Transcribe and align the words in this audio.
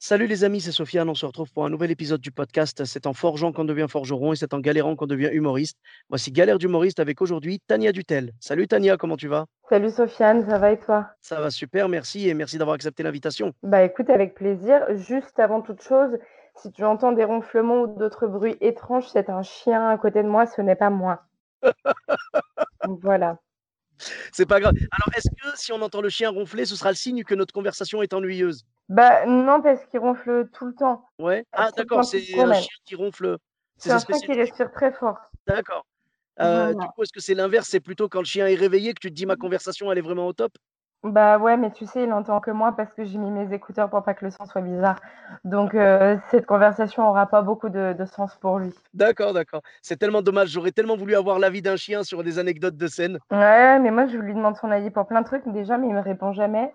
Salut 0.00 0.28
les 0.28 0.44
amis, 0.44 0.60
c'est 0.60 0.70
Sofiane. 0.70 1.08
On 1.08 1.14
se 1.16 1.26
retrouve 1.26 1.52
pour 1.52 1.64
un 1.64 1.70
nouvel 1.70 1.90
épisode 1.90 2.20
du 2.20 2.30
podcast. 2.30 2.84
C'est 2.84 3.08
en 3.08 3.14
forgeant 3.14 3.50
qu'on 3.50 3.64
devient 3.64 3.86
forgeron 3.90 4.32
et 4.32 4.36
c'est 4.36 4.54
en 4.54 4.60
galérant 4.60 4.94
qu'on 4.94 5.08
devient 5.08 5.30
humoriste. 5.32 5.76
Voici 6.08 6.30
Galère 6.30 6.58
d'humoriste 6.58 7.00
avec 7.00 7.20
aujourd'hui 7.20 7.58
Tania 7.66 7.90
Dutel. 7.90 8.32
Salut 8.38 8.68
Tania, 8.68 8.96
comment 8.96 9.16
tu 9.16 9.26
vas? 9.26 9.46
Salut 9.68 9.90
Sofiane, 9.90 10.48
ça 10.48 10.56
va 10.58 10.70
et 10.70 10.78
toi? 10.78 11.08
Ça 11.20 11.40
va 11.40 11.50
super, 11.50 11.88
merci 11.88 12.28
et 12.28 12.34
merci 12.34 12.58
d'avoir 12.58 12.76
accepté 12.76 13.02
l'invitation. 13.02 13.54
Bah 13.64 13.82
écoute, 13.82 14.08
avec 14.08 14.36
plaisir. 14.36 14.86
Juste 14.94 15.40
avant 15.40 15.62
toute 15.62 15.82
chose, 15.82 16.16
si 16.54 16.70
tu 16.70 16.84
entends 16.84 17.10
des 17.10 17.24
ronflements 17.24 17.80
ou 17.80 17.98
d'autres 17.98 18.28
bruits 18.28 18.56
étranges, 18.60 19.08
c'est 19.12 19.28
un 19.28 19.42
chien 19.42 19.88
à 19.88 19.98
côté 19.98 20.22
de 20.22 20.28
moi, 20.28 20.46
ce 20.46 20.62
n'est 20.62 20.76
pas 20.76 20.90
moi. 20.90 21.24
Voilà. 23.02 23.38
C'est 24.32 24.46
pas 24.46 24.60
grave. 24.60 24.74
Alors, 24.92 25.16
est-ce 25.16 25.28
que 25.28 25.58
si 25.58 25.72
on 25.72 25.82
entend 25.82 26.00
le 26.00 26.08
chien 26.08 26.30
ronfler, 26.30 26.64
ce 26.64 26.76
sera 26.76 26.90
le 26.90 26.96
signe 26.96 27.24
que 27.24 27.34
notre 27.34 27.52
conversation 27.52 28.00
est 28.00 28.14
ennuyeuse? 28.14 28.64
Bah 28.88 29.26
non, 29.26 29.60
parce 29.60 29.84
qu'il 29.86 30.00
ronfle 30.00 30.48
tout 30.52 30.66
le 30.66 30.74
temps. 30.74 31.04
Ouais. 31.18 31.44
Ah, 31.52 31.66
Ah, 31.66 31.70
d'accord, 31.76 32.04
c'est 32.04 32.18
un 32.40 32.52
chien 32.52 32.68
qui 32.84 32.94
ronfle. 32.94 33.36
C'est 33.78 33.90
un 33.92 33.98
chien 33.98 34.20
qui 34.20 34.32
respire 34.34 34.70
très 34.70 34.92
fort. 34.92 35.18
D'accord. 35.46 35.84
Euh, 36.40 36.72
Voilà. 36.72 36.86
Du 36.86 36.88
coup, 36.92 37.02
est-ce 37.02 37.12
que 37.12 37.20
c'est 37.20 37.34
l'inverse? 37.34 37.68
C'est 37.68 37.80
plutôt 37.80 38.08
quand 38.08 38.20
le 38.20 38.24
chien 38.26 38.46
est 38.46 38.54
réveillé 38.54 38.94
que 38.94 39.00
tu 39.00 39.08
te 39.08 39.14
dis 39.14 39.26
ma 39.26 39.36
conversation, 39.36 39.90
elle 39.92 39.98
est 39.98 40.02
vraiment 40.02 40.26
au 40.26 40.32
top? 40.32 40.52
Bah 41.04 41.38
ouais, 41.38 41.56
mais 41.56 41.70
tu 41.70 41.86
sais, 41.86 42.02
il 42.04 42.12
entend 42.12 42.40
que 42.40 42.50
moi 42.50 42.72
parce 42.72 42.92
que 42.92 43.04
j'ai 43.04 43.18
mis 43.18 43.30
mes 43.30 43.52
écouteurs 43.54 43.88
pour 43.88 44.02
pas 44.02 44.14
que 44.14 44.24
le 44.24 44.30
son 44.32 44.46
soit 44.46 44.60
bizarre. 44.62 45.00
Donc 45.44 45.74
euh, 45.74 46.16
cette 46.30 46.44
conversation 46.46 47.08
aura 47.08 47.26
pas 47.26 47.40
beaucoup 47.42 47.68
de, 47.68 47.94
de 47.96 48.04
sens 48.04 48.34
pour 48.36 48.58
lui. 48.58 48.74
D'accord, 48.94 49.32
d'accord. 49.32 49.62
C'est 49.80 49.96
tellement 49.96 50.22
dommage. 50.22 50.48
J'aurais 50.50 50.72
tellement 50.72 50.96
voulu 50.96 51.14
avoir 51.14 51.38
l'avis 51.38 51.62
d'un 51.62 51.76
chien 51.76 52.02
sur 52.02 52.24
des 52.24 52.38
anecdotes 52.38 52.76
de 52.76 52.86
scène. 52.88 53.18
Ouais, 53.30 53.78
mais 53.78 53.90
moi 53.90 54.06
je 54.06 54.16
lui 54.16 54.34
demande 54.34 54.56
son 54.56 54.70
avis 54.70 54.90
pour 54.90 55.06
plein 55.06 55.20
de 55.20 55.26
trucs 55.26 55.46
déjà, 55.48 55.78
mais 55.78 55.88
il 55.88 55.94
me 55.94 56.00
répond 56.00 56.32
jamais. 56.32 56.74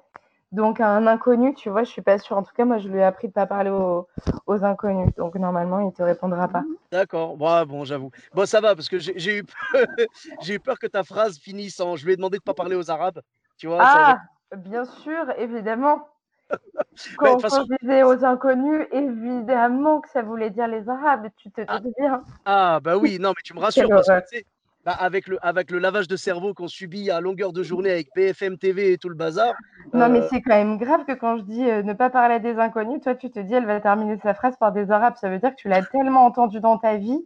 Donc 0.53 0.79
à 0.79 0.87
un 0.87 1.07
inconnu, 1.07 1.55
tu 1.55 1.69
vois, 1.69 1.83
je 1.83 1.89
suis 1.89 2.03
pas 2.03 2.19
sûre. 2.19 2.37
En 2.37 2.43
tout 2.43 2.53
cas, 2.55 2.63
moi 2.63 2.77
je 2.77 2.87
lui 2.87 2.99
ai 2.99 3.03
appris 3.03 3.27
de 3.27 3.33
pas 3.33 3.47
parler 3.47 3.71
aux, 3.71 4.07
aux 4.45 4.63
inconnus. 4.63 5.09
Donc 5.17 5.33
normalement, 5.35 5.79
il 5.79 5.91
te 5.91 6.03
répondra 6.03 6.47
pas. 6.47 6.63
D'accord. 6.91 7.35
Bon, 7.37 7.65
bon, 7.65 7.83
j'avoue. 7.85 8.11
Bon, 8.35 8.45
ça 8.45 8.61
va 8.61 8.75
parce 8.75 8.87
que 8.87 8.99
j'ai 8.99 9.39
eu 9.39 9.43
peur, 9.43 9.81
eu 10.47 10.59
peur 10.59 10.77
que 10.77 10.85
ta 10.85 11.03
phrase 11.03 11.39
finisse 11.39 11.79
en. 11.79 11.95
Je 11.95 12.05
lui 12.05 12.13
ai 12.13 12.17
demandé 12.17 12.37
de 12.37 12.43
pas 12.43 12.53
parler 12.53 12.75
aux 12.75 12.91
Arabes. 12.91 13.19
Tu 13.57 13.65
vois 13.65 13.83
ça- 13.85 14.17
Ah, 14.51 14.55
bien 14.57 14.85
sûr, 14.85 15.25
évidemment. 15.39 16.07
Quand, 17.17 17.39
façon- 17.39 17.65
je 17.67 17.75
disais 17.81 18.03
aux 18.03 18.23
inconnus, 18.23 18.85
évidemment 18.91 20.01
que 20.01 20.09
ça 20.09 20.21
voulait 20.21 20.51
dire 20.51 20.67
les 20.67 20.87
Arabes, 20.87 21.29
tu 21.35 21.49
te 21.49 21.61
doutes 21.61 21.93
bien. 21.97 22.23
Ah 22.45 22.79
bah 22.79 22.95
oui, 22.97 23.17
non 23.19 23.29
mais 23.29 23.41
tu 23.43 23.55
me 23.55 23.59
rassures 23.59 23.89
parce 23.89 24.07
que 24.07 24.37
bah, 24.85 24.93
avec 24.93 25.27
le 25.27 25.37
avec 25.45 25.71
le 25.71 25.79
lavage 25.79 26.07
de 26.07 26.15
cerveau 26.15 26.53
qu'on 26.53 26.67
subit 26.67 27.09
à 27.09 27.21
longueur 27.21 27.53
de 27.53 27.63
journée 27.63 27.91
avec 27.91 28.09
BFM 28.15 28.57
TV 28.57 28.93
et 28.93 28.97
tout 28.97 29.09
le 29.09 29.15
bazar. 29.15 29.53
Non, 29.93 30.09
mais 30.09 30.19
euh, 30.19 30.27
c'est 30.29 30.41
quand 30.41 30.55
même 30.55 30.77
grave 30.77 31.05
que 31.05 31.13
quand 31.13 31.37
je 31.37 31.43
dis 31.43 31.69
euh, 31.69 31.83
ne 31.83 31.93
pas 31.93 32.09
parler 32.09 32.35
à 32.35 32.39
des 32.39 32.57
inconnus, 32.57 33.01
toi 33.01 33.15
tu 33.15 33.29
te 33.29 33.39
dis 33.39 33.53
elle 33.53 33.65
va 33.65 33.79
terminer 33.79 34.17
sa 34.17 34.33
phrase 34.33 34.57
par 34.57 34.71
des 34.71 34.91
Arabes. 34.91 35.15
Ça 35.19 35.29
veut 35.29 35.39
dire 35.39 35.51
que 35.51 35.61
tu 35.61 35.69
l'as 35.69 35.83
tellement 35.83 36.25
entendu 36.25 36.59
dans 36.59 36.77
ta 36.77 36.97
vie 36.97 37.25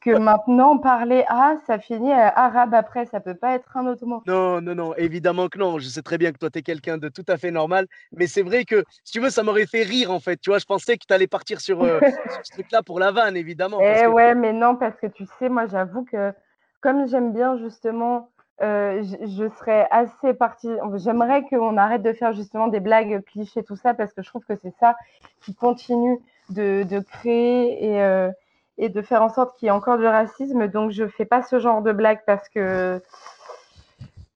que 0.00 0.10
maintenant 0.18 0.78
parler 0.78 1.24
à, 1.28 1.56
ça 1.66 1.78
finit 1.78 2.12
à 2.12 2.28
arabe 2.28 2.74
après. 2.74 3.06
Ça 3.06 3.20
peut 3.20 3.34
pas 3.34 3.54
être 3.54 3.76
un 3.76 3.86
autre 3.86 4.04
mot. 4.04 4.22
Non, 4.26 4.60
non, 4.60 4.74
non, 4.74 4.94
évidemment 4.96 5.48
que 5.48 5.58
non. 5.58 5.78
Je 5.78 5.88
sais 5.88 6.02
très 6.02 6.18
bien 6.18 6.32
que 6.32 6.38
toi, 6.38 6.50
tu 6.50 6.58
es 6.58 6.62
quelqu'un 6.62 6.98
de 6.98 7.08
tout 7.08 7.24
à 7.28 7.36
fait 7.36 7.50
normal. 7.50 7.86
Mais 8.16 8.26
c'est 8.26 8.42
vrai 8.42 8.64
que, 8.64 8.84
si 9.04 9.12
tu 9.12 9.20
veux, 9.20 9.30
ça 9.30 9.42
m'aurait 9.42 9.66
fait 9.66 9.82
rire, 9.82 10.10
en 10.10 10.20
fait. 10.20 10.38
Tu 10.40 10.50
vois, 10.50 10.58
je 10.58 10.64
pensais 10.64 10.96
que 10.96 11.04
tu 11.06 11.14
allais 11.14 11.28
partir 11.28 11.60
sur, 11.60 11.82
euh, 11.84 12.00
sur 12.32 12.44
ce 12.44 12.52
truc-là 12.52 12.82
pour 12.82 12.98
la 12.98 13.12
vanne, 13.12 13.36
évidemment. 13.36 13.78
Eh 13.80 14.04
que- 14.04 14.10
ouais, 14.10 14.34
mais 14.34 14.52
non, 14.52 14.76
parce 14.76 14.96
que 14.96 15.06
tu 15.06 15.24
sais, 15.38 15.48
moi 15.48 15.66
j'avoue 15.66 16.04
que 16.04 16.32
comme 16.80 17.06
j'aime 17.08 17.32
bien 17.32 17.56
justement, 17.58 18.30
euh, 18.62 19.02
je, 19.02 19.48
serais 19.58 19.86
assez 19.90 20.32
partie. 20.34 20.70
J'aimerais 20.94 21.44
qu'on 21.44 21.76
arrête 21.76 22.02
de 22.02 22.12
faire 22.12 22.32
justement 22.32 22.68
des 22.68 22.80
blagues 22.80 23.22
clichés, 23.24 23.62
tout 23.62 23.76
ça, 23.76 23.94
parce 23.94 24.12
que 24.12 24.22
je 24.22 24.28
trouve 24.28 24.44
que 24.44 24.56
c'est 24.56 24.74
ça 24.80 24.96
qui 25.42 25.54
continue 25.54 26.18
de, 26.50 26.84
de 26.84 27.00
créer 27.00 27.84
et, 27.84 28.02
euh, 28.02 28.30
et 28.78 28.88
de 28.88 29.02
faire 29.02 29.22
en 29.22 29.28
sorte 29.28 29.56
qu'il 29.58 29.66
y 29.66 29.68
ait 29.68 29.72
encore 29.72 29.98
du 29.98 30.06
racisme. 30.06 30.68
Donc 30.68 30.90
je 30.90 31.06
fais 31.06 31.26
pas 31.26 31.42
ce 31.42 31.58
genre 31.58 31.82
de 31.82 31.92
blagues 31.92 32.22
parce 32.26 32.48
que 32.48 33.00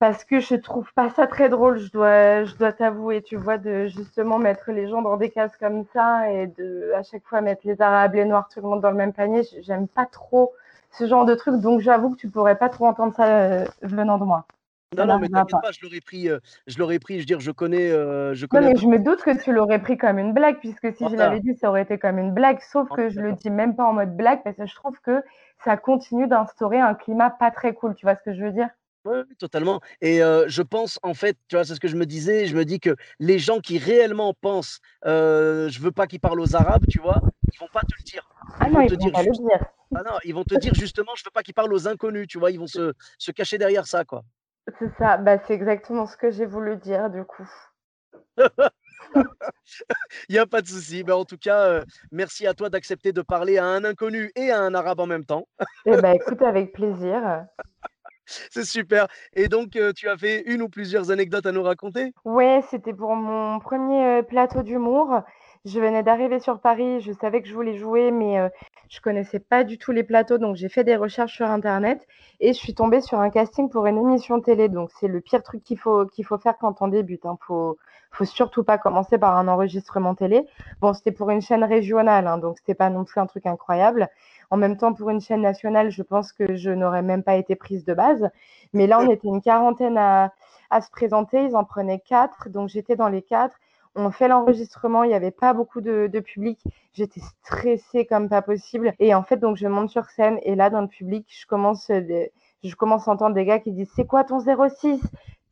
parce 0.01 0.25
que 0.25 0.41
je 0.41 0.55
trouve 0.55 0.91
pas 0.95 1.11
ça 1.11 1.27
très 1.27 1.51
drôle, 1.51 1.79
je 1.79 1.93
dois, 1.93 2.45
je 2.45 2.57
dois 2.57 2.73
t'avouer, 2.73 3.21
tu 3.23 3.37
vois, 3.37 3.59
de 3.59 3.87
justement 3.87 4.39
mettre 4.39 4.73
les 4.73 4.89
gens 4.89 5.03
dans 5.03 5.19
des 5.19 5.29
cases 5.29 5.55
comme 5.59 5.85
ça 5.93 6.33
et 6.33 6.47
de 6.47 6.93
à 6.97 7.03
chaque 7.03 7.23
fois 7.27 7.43
mettre 7.43 7.61
les 7.67 7.83
arabes, 7.83 8.15
les 8.15 8.25
noirs, 8.25 8.49
tout 8.49 8.63
le 8.63 8.69
monde 8.69 8.81
dans 8.81 8.91
le 8.91 8.97
même 8.97 9.13
panier. 9.13 9.43
J'aime 9.61 9.89
pas 9.89 10.07
trop 10.07 10.55
ce 10.93 11.07
genre 11.07 11.25
de 11.25 11.35
truc, 11.35 11.61
donc 11.61 11.81
j'avoue 11.81 12.11
que 12.11 12.17
tu 12.17 12.29
pourrais 12.29 12.57
pas 12.57 12.69
trop 12.69 12.87
entendre 12.87 13.15
ça 13.15 13.27
euh, 13.27 13.65
venant 13.83 14.19
de 14.19 14.25
moi. 14.25 14.47
Non, 14.97 15.07
ça 15.07 15.07
non, 15.07 15.19
mais 15.21 15.29
t'inquiète 15.29 15.63
pas, 15.63 15.71
je 15.71 15.79
l'aurais 15.83 16.01
pris, 16.01 16.29
euh, 16.29 16.41
je 16.67 16.79
l'aurais 16.79 16.99
pris, 16.99 17.15
je 17.15 17.21
veux 17.21 17.27
dire, 17.27 17.39
je 17.39 17.53
connais, 17.53 17.91
euh, 17.91 18.35
je 18.35 18.47
Non, 18.47 18.61
connais. 18.61 18.73
mais 18.73 18.77
je 18.81 18.87
me 18.89 18.99
doute 18.99 19.23
que 19.23 19.41
tu 19.41 19.53
l'aurais 19.53 19.81
pris 19.81 19.97
comme 19.97 20.19
une 20.19 20.33
blague, 20.33 20.59
puisque 20.59 20.93
si 20.97 21.09
je 21.09 21.15
l'avais 21.15 21.39
dit, 21.39 21.55
ça 21.55 21.69
aurait 21.69 21.83
été 21.83 21.97
comme 21.97 22.19
une 22.19 22.35
blague, 22.35 22.61
sauf 22.61 22.89
que 22.89 23.09
je 23.09 23.21
le 23.21 23.33
dis 23.35 23.51
même 23.51 23.77
pas 23.77 23.85
en 23.85 23.93
mode 23.93 24.17
blague, 24.17 24.43
parce 24.43 24.57
que 24.57 24.67
je 24.67 24.75
trouve 24.75 24.99
que 25.01 25.23
ça 25.65 25.77
continue 25.77 26.27
d'instaurer 26.27 26.81
un 26.81 26.95
climat 26.95 27.31
pas 27.31 27.53
très 27.53 27.73
cool, 27.73 27.95
tu 27.95 28.05
vois 28.05 28.17
ce 28.17 28.23
que 28.23 28.35
je 28.35 28.43
veux 28.43 28.51
dire? 28.51 28.69
Oui, 29.05 29.19
totalement. 29.39 29.81
Et 30.03 30.23
euh, 30.23 30.45
je 30.49 30.61
pense, 30.61 30.99
en 31.03 31.15
fait, 31.15 31.37
tu 31.49 31.55
vois, 31.57 31.65
c'est 31.65 31.75
ce 31.75 31.81
que 31.81 31.89
je 31.89 31.97
me 31.97 32.05
disais, 32.05 32.47
je 32.47 32.57
me 32.57 32.65
dis 32.65 32.81
que 32.81 32.97
les 33.21 33.39
gens 33.39 33.61
qui 33.61 33.79
réellement 33.79 34.35
pensent, 34.35 34.81
je 35.05 35.81
veux 35.81 35.93
pas 35.93 36.09
qu'ils 36.09 36.21
parlent 36.21 36.41
aux 36.41 36.57
Arabes, 36.57 36.85
tu 36.89 37.01
vois, 37.01 37.21
ils 37.53 37.59
vont 37.59 37.69
pas 37.73 37.81
te 37.81 37.95
le 37.99 38.05
dire. 38.05 38.29
Ah 38.59 38.67
Ils 38.67 38.73
non, 38.73 38.79
vont 38.79 38.81
ils 38.83 38.89
te 38.89 38.95
vont 38.95 38.99
dire 39.01 39.13
pas 39.13 39.23
le 39.23 39.31
dire. 39.31 39.65
Ah 39.95 40.03
non, 40.05 40.19
ils 40.25 40.35
vont 40.35 40.45
te 40.45 40.55
dire 40.55 40.75
justement, 40.75 41.13
je 41.17 41.25
veux 41.25 41.31
pas 41.33 41.43
qu'ils 41.43 41.55
parlent 41.55 41.73
aux 41.73 41.89
inconnus, 41.89 42.29
tu 42.29 42.39
vois, 42.39 42.51
ils 42.51 42.59
vont 42.59 42.67
se, 42.67 42.93
se 43.19 43.33
cacher 43.33 43.59
derrière 43.59 43.87
ça, 43.87 44.05
quoi. 44.05 44.23
C'est 44.79 44.91
ça, 44.99 45.17
bah, 45.17 45.39
c'est 45.47 45.55
exactement 45.55 46.07
ce 46.07 46.17
que 46.17 46.31
j'ai 46.31 46.47
voulu 46.47 46.77
dire, 46.77 47.11
du 47.11 47.25
coup. 47.25 47.49
Il 50.29 50.33
n'y 50.33 50.39
a 50.39 50.47
pas 50.47 50.63
de 50.63 50.67
souci. 50.67 51.03
Ben, 51.03 51.15
en 51.15 51.25
tout 51.25 51.39
cas, 51.39 51.67
euh, 51.67 51.85
merci 52.13 52.47
à 52.47 52.55
toi 52.55 52.71
d'accepter 52.71 53.13
de 53.13 53.23
parler 53.23 53.59
à 53.59 53.65
un 53.65 53.85
inconnu 53.85 54.31
et 54.37 54.51
à 54.51 54.61
un 54.61 54.75
arabe 54.75 55.01
en 55.01 55.07
même 55.07 55.25
temps. 55.25 55.49
Eh 55.87 55.97
ben, 55.97 56.13
écoute, 56.13 56.43
avec 56.43 56.73
plaisir. 56.73 57.47
C'est 58.51 58.65
super. 58.65 59.09
Et 59.33 59.49
donc, 59.49 59.75
euh, 59.75 59.93
tu 59.93 60.09
as 60.09 60.17
fait 60.17 60.43
une 60.47 60.63
ou 60.63 60.69
plusieurs 60.69 61.11
anecdotes 61.11 61.47
à 61.47 61.53
nous 61.53 61.65
raconter? 61.65 62.13
Ouais, 62.25 62.63
c'était 62.71 62.95
pour 62.95 63.17
mon 63.17 63.59
premier 63.59 64.19
euh, 64.19 64.23
plateau 64.23 64.63
d'humour. 64.63 65.23
Je 65.67 65.79
venais 65.79 66.03
d'arriver 66.03 66.41
sur 66.41 66.59
Paris, 66.59 67.03
je 67.03 67.13
savais 67.13 67.43
que 67.43 67.49
je 67.49 67.55
voulais 67.55 67.77
jouer, 67.77 68.11
mais 68.11 68.39
euh, 68.39 68.49
je 68.89 68.99
connaissais 69.03 69.41
pas 69.41 69.63
du 69.63 69.77
tout 69.77 69.93
les 69.93 70.03
plateaux, 70.03 70.39
donc 70.39 70.57
j'ai 70.57 70.71
fait 70.71 70.85
des 70.85 70.97
recherches 70.97 71.35
sur 71.35 71.47
Internet 71.51 72.07
et 72.41 72.55
je 72.55 72.59
suis 72.59 72.75
tombée 72.75 73.03
sur 73.03 73.21
un 73.21 73.29
casting 73.29 73.69
pour 73.69 73.85
une 73.85 73.99
émission 73.99 74.41
télé. 74.41 74.71
Donc 74.71 74.91
c'est 74.99 75.07
le 75.07 75.21
pire 75.21 75.43
truc 75.43 75.63
qu'il 75.63 75.79
faut 75.79 76.07
faut 76.25 76.39
faire 76.39 76.57
quand 76.59 76.81
on 76.81 76.89
débute. 76.89 77.27
Hein. 77.27 77.37
Faut 77.47 77.77
faut 78.11 78.25
surtout 78.25 78.65
pas 78.65 78.79
commencer 78.79 79.19
par 79.19 79.37
un 79.37 79.49
enregistrement 79.49 80.15
télé. 80.15 80.47
Bon, 80.81 80.95
c'était 80.95 81.13
pour 81.13 81.29
une 81.29 81.43
chaîne 81.43 81.63
régionale, 81.65 82.27
hein, 82.27 82.39
donc 82.39 82.57
c'était 82.59 82.75
pas 82.75 82.89
non 82.89 83.05
plus 83.05 83.21
un 83.21 83.27
truc 83.27 83.45
incroyable. 83.45 84.09
En 84.51 84.57
même 84.57 84.79
temps, 84.79 84.95
pour 84.95 85.11
une 85.11 85.21
chaîne 85.21 85.43
nationale, 85.43 85.91
je 85.91 86.03
pense 86.03 86.33
que 86.33 86.55
je 86.57 86.71
n'aurais 86.71 87.03
même 87.03 87.23
pas 87.23 87.37
été 87.37 87.55
prise 87.55 87.85
de 87.85 87.93
base. 87.93 88.31
Mais 88.73 88.87
là, 88.87 88.99
on 89.01 89.11
était 89.11 89.29
une 89.29 89.43
quarantaine 89.43 89.99
à 89.99 90.33
à 90.71 90.81
se 90.81 90.91
présenter. 90.91 91.45
Ils 91.45 91.57
en 91.57 91.65
prenaient 91.65 92.01
quatre, 92.01 92.49
donc 92.49 92.69
j'étais 92.71 92.97
dans 92.97 93.09
les 93.09 93.23
quatre. 93.23 93.57
On 93.97 94.11
fait 94.11 94.29
l'enregistrement, 94.29 95.03
il 95.05 95.09
n'y 95.09 95.15
avait 95.15 95.31
pas 95.33 95.53
beaucoup 95.53 95.81
de, 95.81 96.07
de 96.07 96.21
public. 96.21 96.61
J'étais 96.93 97.21
stressée 97.21 98.07
comme 98.07 98.29
pas 98.29 98.43
possible. 98.43 98.95
Et 99.01 99.15
en 99.15 99.23
fait, 99.23 99.37
donc 99.39 99.57
je 99.57 99.67
monte 99.67 99.91
sur 99.91 100.07
scène 100.07 100.39
et 100.43 100.55
là, 100.55 100.71
dans 100.71 100.81
le 100.81 100.89
public, 100.89 101.27
je 101.29 101.47
commence, 101.47 101.91
euh, 101.91 102.01
des- 102.01 102.33
je 102.63 102.75
commence 102.77 103.09
à 103.09 103.13
entendre 103.13 103.35
des 103.35 103.45
gars 103.45 103.59
qui 103.59 103.73
disent 103.73 103.91
C'est 103.97 104.07
quoi 104.07 104.25
ton 104.25 104.39
06 104.41 105.01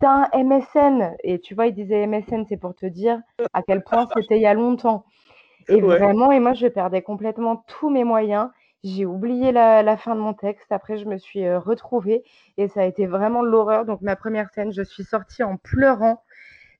T'as 0.00 0.10
un 0.10 0.28
MSN 0.32 1.16
Et 1.24 1.40
tu 1.40 1.54
vois, 1.54 1.66
ils 1.66 1.74
disaient 1.74 2.02
MSN, 2.02 2.44
c'est 2.48 2.56
pour 2.56 2.74
te 2.74 2.86
dire 2.86 3.20
à 3.52 3.62
quel 3.62 3.82
point 3.82 4.06
c'était 4.14 4.36
il 4.36 4.42
y 4.42 4.46
a 4.46 4.54
longtemps. 4.54 5.04
Et 5.68 5.80
Ouais. 5.80 5.98
vraiment, 5.98 6.30
et 6.32 6.40
moi, 6.40 6.54
je 6.54 6.66
perdais 6.66 7.02
complètement 7.02 7.64
tous 7.66 7.90
mes 7.90 8.04
moyens. 8.04 8.50
J'ai 8.84 9.06
oublié 9.06 9.52
la, 9.52 9.82
la 9.82 9.96
fin 9.96 10.14
de 10.14 10.20
mon 10.20 10.34
texte. 10.34 10.70
Après, 10.72 10.96
je 10.98 11.06
me 11.06 11.18
suis 11.18 11.44
euh, 11.44 11.58
retrouvée 11.58 12.22
et 12.56 12.68
ça 12.68 12.82
a 12.82 12.84
été 12.84 13.06
vraiment 13.06 13.42
l'horreur. 13.42 13.84
Donc, 13.84 14.00
ma 14.00 14.16
première 14.16 14.50
scène, 14.50 14.72
je 14.72 14.82
suis 14.82 15.04
sortie 15.04 15.42
en 15.42 15.56
pleurant. 15.56 16.22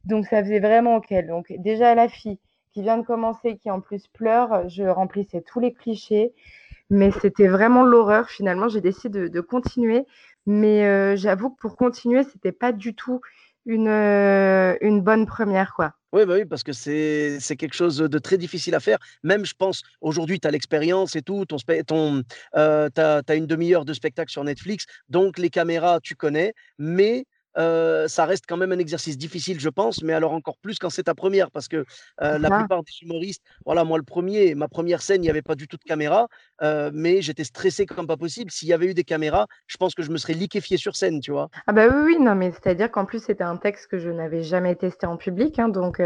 Donc, 0.05 0.27
ça 0.27 0.43
faisait 0.43 0.61
vraiment 0.61 0.97
OK. 0.97 1.13
Donc, 1.27 1.53
déjà, 1.59 1.95
la 1.95 2.09
fille 2.09 2.39
qui 2.73 2.83
vient 2.83 2.99
de 2.99 3.05
commencer, 3.05 3.57
qui 3.57 3.71
en 3.71 3.81
plus 3.81 4.07
pleure, 4.09 4.69
je 4.69 4.85
remplissais 4.85 5.43
tous 5.43 5.61
les 5.61 5.73
clichés. 5.73 6.33
Mais 6.91 7.11
c'était 7.11 7.49
vraiment 7.49 7.83
l'horreur. 7.83 8.31
Finalement, 8.31 8.69
j'ai 8.69 8.81
décidé 8.81 9.29
de, 9.29 9.41
continuer. 9.41 10.07
Mais 10.47 10.85
euh, 10.87 11.17
j'avoue 11.17 11.51
que 11.51 11.61
pour 11.61 11.77
continuer, 11.77 12.25
c'était 12.25 12.53
pas 12.53 12.73
du 12.73 12.95
tout 12.95 13.21
une, 13.67 13.89
euh, 13.89 14.77
une 14.81 15.03
bonne 15.03 15.27
première, 15.27 15.75
quoi. 15.75 15.93
Oui, 16.13 16.25
bah, 16.25 16.37
oui, 16.37 16.47
parce 16.47 16.63
que 16.63 16.73
c'est 16.73 17.57
quelque 17.59 17.75
chose 17.75 17.99
de 17.99 18.19
très 18.19 18.39
difficile 18.39 18.75
à 18.75 18.81
faire. 18.81 18.99
Même, 19.23 19.45
je 19.45 19.53
pense, 19.53 19.83
aujourd'hui, 20.01 20.41
tu 20.41 20.49
as 20.49 20.51
l'expérience 20.51 21.17
et 21.17 21.23
tout, 21.23 21.45
ton 21.45 21.59
ton, 21.87 22.23
heu, 22.57 22.89
tu 22.95 23.01
as 23.01 23.23
as 23.29 23.35
une 23.35 23.47
demi-heure 23.47 23.85
de 23.85 23.93
spectacle 23.93 24.31
sur 24.33 24.43
Netflix, 24.43 24.87
donc 25.11 25.39
les 25.39 25.51
caméras, 25.51 26.01
tu 26.01 26.15
connais, 26.15 26.55
mais 26.79 27.27
ça 27.59 28.25
reste 28.25 28.45
quand 28.49 28.57
même 28.57 28.73
un 28.73 28.79
exercice 28.79 29.19
difficile, 29.19 29.61
je 29.61 29.69
pense, 29.69 30.03
mais 30.03 30.13
alors 30.13 30.33
encore 30.33 30.57
plus 30.59 30.79
quand 30.79 30.91
c'est 30.91 31.05
ta 31.05 31.15
première, 31.15 31.51
parce 31.51 31.69
que, 31.69 31.85
la 32.21 32.51
plupart 32.51 32.83
des 32.83 32.93
humoristes 33.03 33.43
voilà, 33.65 33.85
moi 33.85 33.99
le 33.99 34.05
premier, 34.05 34.55
ma 34.55 34.69
première 34.69 35.03
scène, 35.03 35.25
il 35.25 35.27
y 35.27 35.31
avait 35.31 35.43
pas 35.43 35.55
du 35.55 35.67
tout 35.69 35.77
de 35.77 35.85
caméra, 35.85 36.29
mais 36.93 37.23
j'étais 37.23 37.45
stressé 37.45 37.87
comme 37.87 38.07
pas 38.07 38.17
possible. 38.17 38.51
S'il 38.51 38.69
y 38.69 38.73
avait 38.73 38.87
eu 38.87 38.95
des 38.95 39.05
caméras, 39.05 39.47
je 39.67 39.77
pense 39.77 39.95
que 39.95 40.03
je 40.03 40.11
me 40.11 40.19
serais 40.19 40.35
liquéfié 40.35 40.77
sur 40.77 40.97
scène, 40.97 41.21
tu 41.21 41.33
vois? 41.33 41.49
Ah 41.67 41.73
bah, 41.73 41.89
oui, 41.89 42.03
oui, 42.05 42.19
non, 42.19 42.35
mais 42.35 42.51
c'est-à-dire 42.53 42.91
qu'en 42.91 43.05
plus, 43.05 43.23
c'était 43.23 43.45
un 43.45 43.57
texte 43.57 43.89
que 43.89 43.99
je 43.99 44.11
n'avais 44.11 44.43
jamais 44.43 44.75
testé 44.77 45.07
en 45.07 45.17
public, 45.17 45.59
hein, 45.59 45.69
donc 45.69 46.01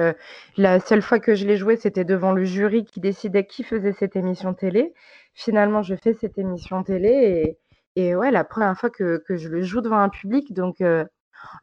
la 0.56 0.80
seule 0.80 1.02
fois 1.02 1.18
que 1.18 1.34
je 1.34 1.46
l'ai 1.46 1.56
joué, 1.56 1.76
c'était 1.76 2.04
devant 2.04 2.32
le 2.32 2.44
jury 2.44 2.84
qui 2.84 3.00
décidait 3.00 3.46
qui 3.46 3.62
faisait 3.62 3.92
cette 3.92 4.16
émission 4.16 4.54
télé. 4.54 4.92
Finalement, 5.34 5.82
je 5.82 5.94
fais 5.94 6.14
cette 6.14 6.38
émission 6.38 6.82
télé 6.82 7.08
et 7.08 7.58
et 7.94 8.16
ouais, 8.16 8.30
la 8.30 8.42
première 8.42 8.74
fois 8.76 8.88
que 8.88 9.22
que 9.26 9.36
je 9.36 9.48
le 9.48 9.62
joue 9.62 9.82
devant 9.82 9.98
un 9.98 10.08
public, 10.08 10.54
donc 10.54 10.82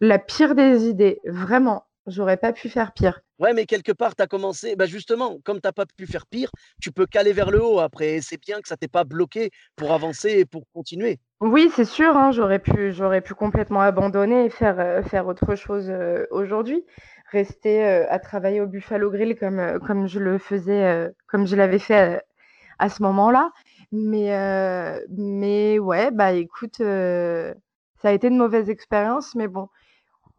la 0.01 0.19
pire 0.19 0.55
des 0.55 0.87
idées, 0.87 1.19
vraiment, 1.25 1.85
j'aurais 2.07 2.37
pas 2.37 2.53
pu 2.53 2.69
faire 2.69 2.91
pire. 2.93 3.21
Ouais, 3.39 3.53
mais 3.53 3.65
quelque 3.65 3.93
part, 3.93 4.15
tu 4.15 4.21
as 4.23 4.27
commencé 4.27 4.75
bah, 4.75 4.85
justement, 4.85 5.37
comme 5.45 5.61
tu 5.61 5.67
as 5.67 5.71
pas 5.71 5.85
pu 5.85 6.05
faire 6.05 6.25
pire, 6.25 6.49
tu 6.81 6.91
peux 6.91 7.05
qu'aller 7.05 7.31
vers 7.31 7.51
le 7.51 7.63
haut 7.63 7.79
après 7.79 8.15
et 8.15 8.21
c'est 8.21 8.39
bien 8.41 8.59
que 8.61 8.67
ça 8.67 8.75
t'ait 8.75 8.89
pas 8.89 9.05
bloqué 9.05 9.49
pour 9.77 9.93
avancer 9.93 10.29
et 10.39 10.45
pour 10.45 10.63
continuer. 10.73 11.19
Oui, 11.39 11.69
c'est 11.73 11.85
sûr, 11.85 12.17
hein, 12.17 12.31
j'aurais 12.31 12.59
pu 12.59 12.91
j'aurais 12.91 13.21
pu 13.21 13.33
complètement 13.33 13.79
abandonner 13.79 14.45
et 14.45 14.49
faire, 14.49 14.77
heu, 14.79 15.01
faire 15.03 15.25
autre 15.27 15.55
chose, 15.55 15.89
heu, 15.89 16.27
aujourd'hui. 16.31 16.85
Rester, 17.31 17.81
heu, 17.85 18.05
à 18.11 18.19
travailler 18.19 18.59
au 18.59 18.67
Buffalo 18.67 19.09
Grill 19.09 19.37
comme, 19.39 19.79
comme 19.87 20.07
je 20.07 20.19
le 20.19 20.37
faisais, 20.37 21.09
comme 21.27 21.47
je 21.47 21.55
l'avais 21.55 21.79
fait, 21.79 22.21
à 22.79 22.89
ce 22.89 23.03
moment-là. 23.03 23.51
Mais, 23.93 24.29
mais 25.09 25.79
ouais, 25.79 26.11
bah, 26.11 26.33
écoute, 26.33 26.81
ça 28.01 28.09
a 28.09 28.11
été 28.13 28.27
une 28.27 28.37
mauvaise 28.37 28.69
expérience, 28.69 29.35
mais 29.35 29.47
bon. 29.47 29.69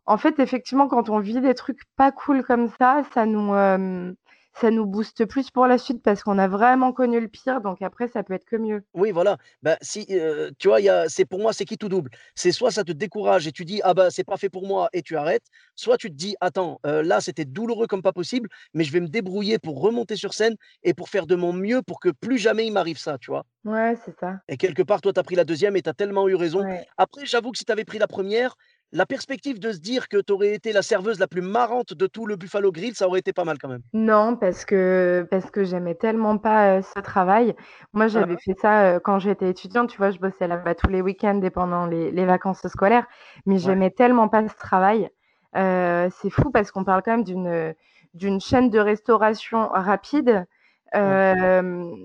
En 0.06 0.18
fait, 0.18 0.38
effectivement, 0.40 0.88
quand 0.88 1.08
on 1.10 1.20
vit 1.20 1.40
des 1.40 1.54
trucs 1.54 1.80
pas 1.96 2.12
cool 2.12 2.44
comme 2.44 2.68
ça, 2.78 3.02
ça 3.14 3.26
nous, 3.26 3.54
hem, 3.54 4.14
ça 4.52 4.70
nous 4.70 4.87
booste 4.87 5.25
plus 5.26 5.50
pour 5.50 5.67
la 5.67 5.79
suite 5.79 6.02
parce 6.02 6.23
qu'on 6.23 6.38
a 6.38 6.49
vraiment 6.49 6.93
connu 6.93 7.20
le 7.20 7.29
pire, 7.29 7.61
donc 7.61 7.82
après 7.82 8.08
ça 8.08 8.23
peut 8.23 8.35
être 8.35 8.44
que 8.44 8.56
mieux. 8.56 8.85
Oui, 8.93 9.12
voilà. 9.12 9.38
Bah, 9.62 9.76
si, 9.82 10.05
heu, 10.11 10.50
tu 10.58 10.67
vois, 10.67 10.81
y 10.81 10.88
a 10.88 11.08
c'est 11.08 11.25
pour 11.25 11.38
moi, 11.38 11.52
c'est 11.52 11.64
qui 11.64 11.79
tout 11.79 11.88
double? 11.88 12.11
C'est 12.35 12.50
soit 12.50 12.73
ça 12.73 12.82
te 12.82 12.91
décourage 12.91 13.47
et 13.47 13.52
tu 13.52 13.64
dis: 13.64 13.81
«Ah 13.85 13.94
bah, 13.94 14.11
c'est 14.11 14.25
pas 14.25 14.37
fait 14.37 14.49
pour 14.50 14.67
moi» 14.67 14.88
et 14.93 15.02
tu 15.02 15.17
arrêtes, 15.17 15.44
soit 15.76 15.97
tu 15.97 16.08
te 16.11 16.14
dis: 16.17 16.35
«Attends, 16.41 16.81
heu, 16.85 17.00
là, 17.02 17.20
c'était 17.20 17.44
douloureux 17.44 17.87
comme 17.87 18.02
pas 18.02 18.12
possible, 18.12 18.49
mais 18.75 18.82
je 18.82 18.91
vais 18.93 18.99
me 19.00 19.06
débrouiller 19.08 19.61
pour 19.61 19.81
remonter 19.81 20.17
sur 20.17 20.35
scène 20.35 20.56
et 20.82 20.93
pour 20.93 21.08
faire 21.08 21.26
de 21.26 21.37
mon 21.37 21.53
mieux 21.53 21.82
pour 21.82 22.00
que 22.00 22.08
plus 22.08 22.38
jamais 22.38 22.67
il 22.67 22.73
m'arrive 22.73 22.99
ça», 22.99 23.17
tu 23.19 23.31
vois? 23.31 23.44
Ouais, 23.64 23.96
c'est 23.96 24.12
ça. 24.12 24.43
Et 24.49 24.56
quelque 24.56 24.82
part, 24.82 25.00
toi, 25.00 25.12
tu 25.12 25.20
as 25.20 25.23
pris 25.23 25.37
la 25.37 25.44
deuxième 25.44 25.76
et 25.76 25.82
tu 25.82 25.88
as 25.88 25.94
tellement 25.94 26.29
eu 26.29 26.35
raison. 26.35 26.64
Ouais. 26.64 26.91
Après, 26.96 27.25
j'avoue 27.25 27.53
que 27.53 27.58
si 27.58 27.64
tu 27.64 27.73
avais 27.73 27.85
pris 27.85 27.99
la 27.99 28.08
première, 28.08 28.56
la 28.92 29.06
perspective 29.06 29.58
de 29.60 29.72
se 29.72 29.78
dire 29.78 30.08
que 30.08 30.19
tu 30.20 30.32
aurais 30.32 30.54
été 30.54 30.72
la 30.72 30.82
serveuse 30.82 31.19
la 31.19 31.28
plus 31.28 31.42
marrante 31.42 31.94
de 31.94 32.06
tout 32.06 32.26
le 32.26 32.37
Buffalo 32.37 32.72
Grill, 32.72 32.94
ça 32.96 33.06
aurait 33.08 33.20
été 33.20 33.32
pas 33.32 33.44
mal 33.44 33.58
quand 33.58 33.69
même. 33.69 33.82
Non, 33.92 34.37
parce 34.37 34.64
que 34.64 35.26
parce 35.32 35.50
que 35.50 35.64
j'aimais 35.64 35.96
tellement 35.96 36.38
pas, 36.38 36.78
heu, 36.78 36.82
ce 36.82 37.00
travail. 37.00 37.56
Moi, 37.92 38.06
Hein, 38.14 38.25
j'avais 38.25 38.37
fait 38.37 38.54
ça, 38.60 38.94
heu, 38.96 39.00
quand 39.00 39.19
j'étais 39.19 39.50
étudiante, 39.50 39.90
tu 39.90 39.96
vois? 39.98 40.12
Je 40.12 40.19
bossais 40.20 40.46
là-bas 40.46 40.76
tous 40.76 40.88
les 40.88 41.02
week-ends 41.02 41.40
et 41.42 41.50
pendant 41.50 41.87
les 41.87 42.12
les 42.12 42.25
vacances 42.25 42.64
scolaires, 42.69 43.06
mais 43.46 43.58
Ouais, 43.62 43.76
j'aimais 43.76 43.90
tellement 43.90 44.28
pas 44.28 44.46
ce 44.48 44.54
travail. 44.56 45.10
Heu, 45.56 46.08
c'est 46.12 46.31
fou 46.31 46.50
parce 46.52 46.70
qu'on 46.70 46.84
parle 46.84 47.02
quand 47.02 47.10
même 47.16 47.25
d'une, 47.25 47.75
d'une 48.14 48.40
chaîne 48.40 48.70
de 48.70 48.78
restauration 48.78 49.69
rapide. 49.72 50.46
ouais. 51.02 51.16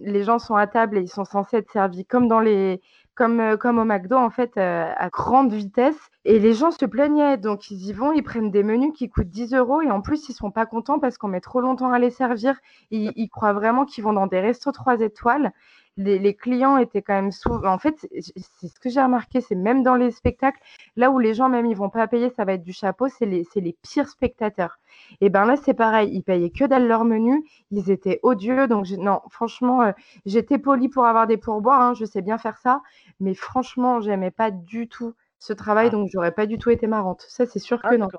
Les 0.04 0.24
gens 0.24 0.40
sont 0.40 0.56
à 0.56 0.68
table 0.68 0.98
et 0.98 1.02
ils 1.02 1.08
sont 1.10 1.26
censés 1.26 1.58
être 1.58 1.72
servis 1.72 2.06
comme 2.06 2.28
dans 2.28 2.40
les 2.40 2.82
comme, 3.16 3.40
heu, 3.42 3.58
comme 3.58 3.80
au 3.80 3.86
McDo 3.86 4.16
en 4.18 4.30
fait, 4.30 4.58
heu, 4.58 4.62
à 4.62 5.10
grande 5.10 5.52
vitesse 5.54 5.98
et 6.26 6.40
les 6.40 6.54
gens 6.54 6.72
se 6.72 6.86
plaignaient. 6.86 7.38
Donc 7.38 7.72
ils 7.72 7.88
y 7.88 7.94
vont, 7.94 8.12
ils 8.12 8.24
prennent 8.24 8.52
des 8.52 8.64
menus 8.64 8.92
qui 8.96 9.10
coûtent 9.10 9.30
10 9.30 9.54
euros 9.54 9.82
et 9.82 9.92
en 9.92 10.02
plus 10.02 10.30
ils 10.30 10.34
sont 10.34 10.52
pas 10.52 10.66
contents 10.66 11.00
parce 11.00 11.18
qu'on 11.18 11.28
met 11.30 11.42
trop 11.42 11.62
longtemps 11.62 11.92
à 11.92 12.00
les 12.00 12.10
servir. 12.12 12.60
Ils 12.92 13.12
ils 13.16 13.30
croient 13.30 13.54
vraiment 13.54 13.86
qu'ils 13.86 14.04
vont 14.04 14.14
dans 14.14 14.28
des 14.28 14.40
restos 14.40 14.72
3 14.72 15.00
étoiles. 15.02 15.52
Les 15.98 16.20
les 16.20 16.36
clients 16.36 16.78
étaient 16.78 17.02
quand 17.02 17.14
même 17.14 17.32
sou 17.32 17.54
en 17.66 17.78
fait, 17.78 17.96
c'est 18.22 18.68
ce 18.68 18.80
que 18.82 18.90
j'ai 18.90 19.02
remarqué, 19.02 19.40
c'est 19.42 19.56
même 19.56 19.82
dans 19.82 19.96
les 19.96 20.12
spectacles, 20.12 20.60
là 20.98 21.10
où 21.10 21.20
les 21.20 21.34
gens 21.34 21.48
même 21.50 21.66
ils 21.66 21.76
vont 21.76 21.90
pas 21.90 22.06
payer, 22.08 22.30
ça 22.32 22.44
va 22.46 22.54
être 22.54 22.64
du 22.64 22.74
chapeau, 22.74 23.08
c'est 23.08 23.26
les 23.26 23.78
pires 23.82 24.10
spectateurs. 24.10 24.78
Et 25.22 25.30
ben 25.30 25.46
là, 25.46 25.56
c'est 25.56 25.74
pareil, 25.74 26.10
ils 26.14 26.24
payaient 26.24 26.50
que 26.52 26.66
dalle 26.66 26.88
leur 26.88 27.06
menu, 27.06 27.44
ils 27.72 27.90
étaient 27.92 28.20
odieux 28.24 28.68
donc 28.68 28.90
non, 28.92 29.22
franchement, 29.30 29.84
heu, 29.88 29.94
j'étais 30.26 30.58
polie 30.58 30.90
pour 30.90 31.06
avoir 31.06 31.28
des 31.28 31.38
pourboires, 31.38 31.82
hein, 31.82 31.94
je 31.94 32.04
sais 32.06 32.22
bien 32.22 32.38
faire 32.38 32.58
ça, 32.58 32.82
mais 33.22 33.34
franchement, 33.34 34.02
j'aimais 34.02 34.32
pas 34.32 34.52
du 34.52 34.88
tout 34.90 35.14
ce 35.40 35.54
travail, 35.54 35.90
Ah, 35.90 35.92
donc 35.92 36.10
j'aurais 36.12 36.34
pas 36.34 36.46
du 36.46 36.58
tout 36.58 36.70
été 36.72 36.88
marrante. 36.88 37.26
Ça, 37.30 37.46
c'est 37.46 37.60
sûr 37.60 37.84
ah 37.84 37.90
que 37.90 37.96
non. 37.96 38.12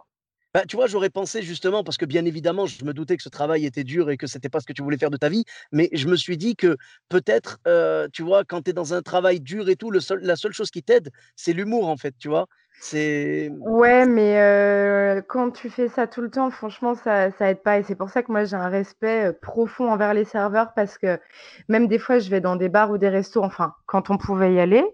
Bah, 0.57 0.63
tu 0.67 0.77
vois, 0.77 0.87
j'aurais 0.87 1.11
pensé 1.11 1.43
justement 1.43 1.85
parce 1.85 1.99
que 1.99 2.07
bien 2.07 2.25
évidemment, 2.25 2.65
je 2.65 2.83
me 2.83 2.95
doutais 2.95 3.19
que 3.19 3.23
ce 3.23 3.29
travail 3.29 3.67
était 3.67 3.85
dur 3.85 4.09
et 4.09 4.17
que 4.17 4.27
c'était 4.27 4.49
pas 4.49 4.59
ce 4.59 4.65
que 4.65 4.73
tu 4.73 4.83
voulais 4.83 4.97
faire 4.97 5.11
de 5.11 5.19
ta 5.19 5.29
vie, 5.29 5.45
mais 5.71 5.91
je 5.93 6.09
me 6.09 6.17
suis 6.17 6.39
dit 6.39 6.57
que 6.57 6.79
peut-être, 7.11 7.59
heu, 7.67 8.09
tu 8.11 8.23
vois, 8.23 8.43
quand 8.43 8.63
tu 8.63 8.71
es 8.71 8.73
dans 8.73 8.95
un 8.95 9.03
travail 9.03 9.41
dur 9.43 9.69
et 9.69 9.77
tout, 9.77 9.91
le 9.91 10.01
seul 10.01 10.21
la 10.23 10.35
seule 10.35 10.55
chose 10.55 10.71
qui 10.71 10.83
t'aide, 10.83 11.11
c'est 11.37 11.53
l'humour 11.53 11.87
en 11.91 11.99
fait, 11.99 12.15
tu 12.19 12.29
vois? 12.29 12.47
C'est 12.81 13.51
Ouais, 13.61 14.07
mais 14.07 14.39
heu, 14.41 15.23
quand 15.29 15.51
tu 15.51 15.69
fais 15.69 15.89
ça 15.89 16.07
tout 16.07 16.23
le 16.23 16.31
temps, 16.31 16.49
franchement, 16.51 16.95
ça 16.95 17.31
ça 17.33 17.51
aide 17.51 17.63
pas 17.63 17.79
et 17.79 17.83
c'est 17.83 17.95
pour 17.95 18.09
ça 18.09 18.23
que 18.23 18.33
moi, 18.33 18.45
j'ai 18.45 18.57
un 18.57 18.71
respect, 18.71 19.35
profond 19.43 19.91
envers 19.91 20.15
les 20.15 20.25
serveurs 20.25 20.73
parce 20.75 20.97
que 20.97 21.21
même 21.69 21.87
des 21.87 21.99
fois, 21.99 22.19
je 22.19 22.31
vais 22.31 22.41
dans 22.41 22.57
des 22.57 22.71
bars 22.71 22.91
ou 22.91 22.97
des 22.97 23.11
restos, 23.11 23.45
enfin, 23.45 23.75
quand 23.85 24.09
on 24.09 24.17
pouvait 24.17 24.55
y 24.55 24.61
aller, 24.61 24.81
heu, 24.81 24.87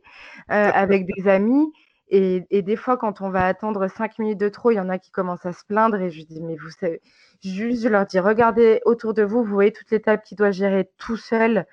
avec 0.49 1.07
des 1.07 1.29
amis 1.29 1.73
et 2.13 2.63
des 2.63 2.77
fois, 2.77 2.97
quand 2.99 3.21
on 3.23 3.31
va 3.31 3.47
attendre 3.47 3.89
5 3.89 4.19
minutes 4.19 4.39
de 4.41 4.49
trop, 4.51 4.71
il 4.71 4.77
y 4.77 4.81
en 4.81 4.89
a 4.91 4.99
qui 4.99 5.11
commencent 5.11 5.47
à 5.47 5.53
se 5.53 5.65
plaindre 5.65 6.01
et 6.01 6.11
je 6.11 6.25
dis: 6.25 6.43
«Mais 6.43 6.57
vous 6.57 6.71
savez» 6.71 7.01
juste, 7.43 7.83
je 7.83 7.89
leur 7.89 8.07
dis: 8.07 8.19
«Regardez 8.21 8.81
autour 8.85 9.15
de 9.15 9.23
vous, 9.23 9.43
vous 9.45 9.53
voyez 9.55 9.73
toutes 9.73 9.91
les 9.91 10.01
tables 10.01 10.23
qu'il 10.23 10.37
doit 10.39 10.51
gérer 10.53 10.91
tout 10.99 11.17
seul». 11.17 11.67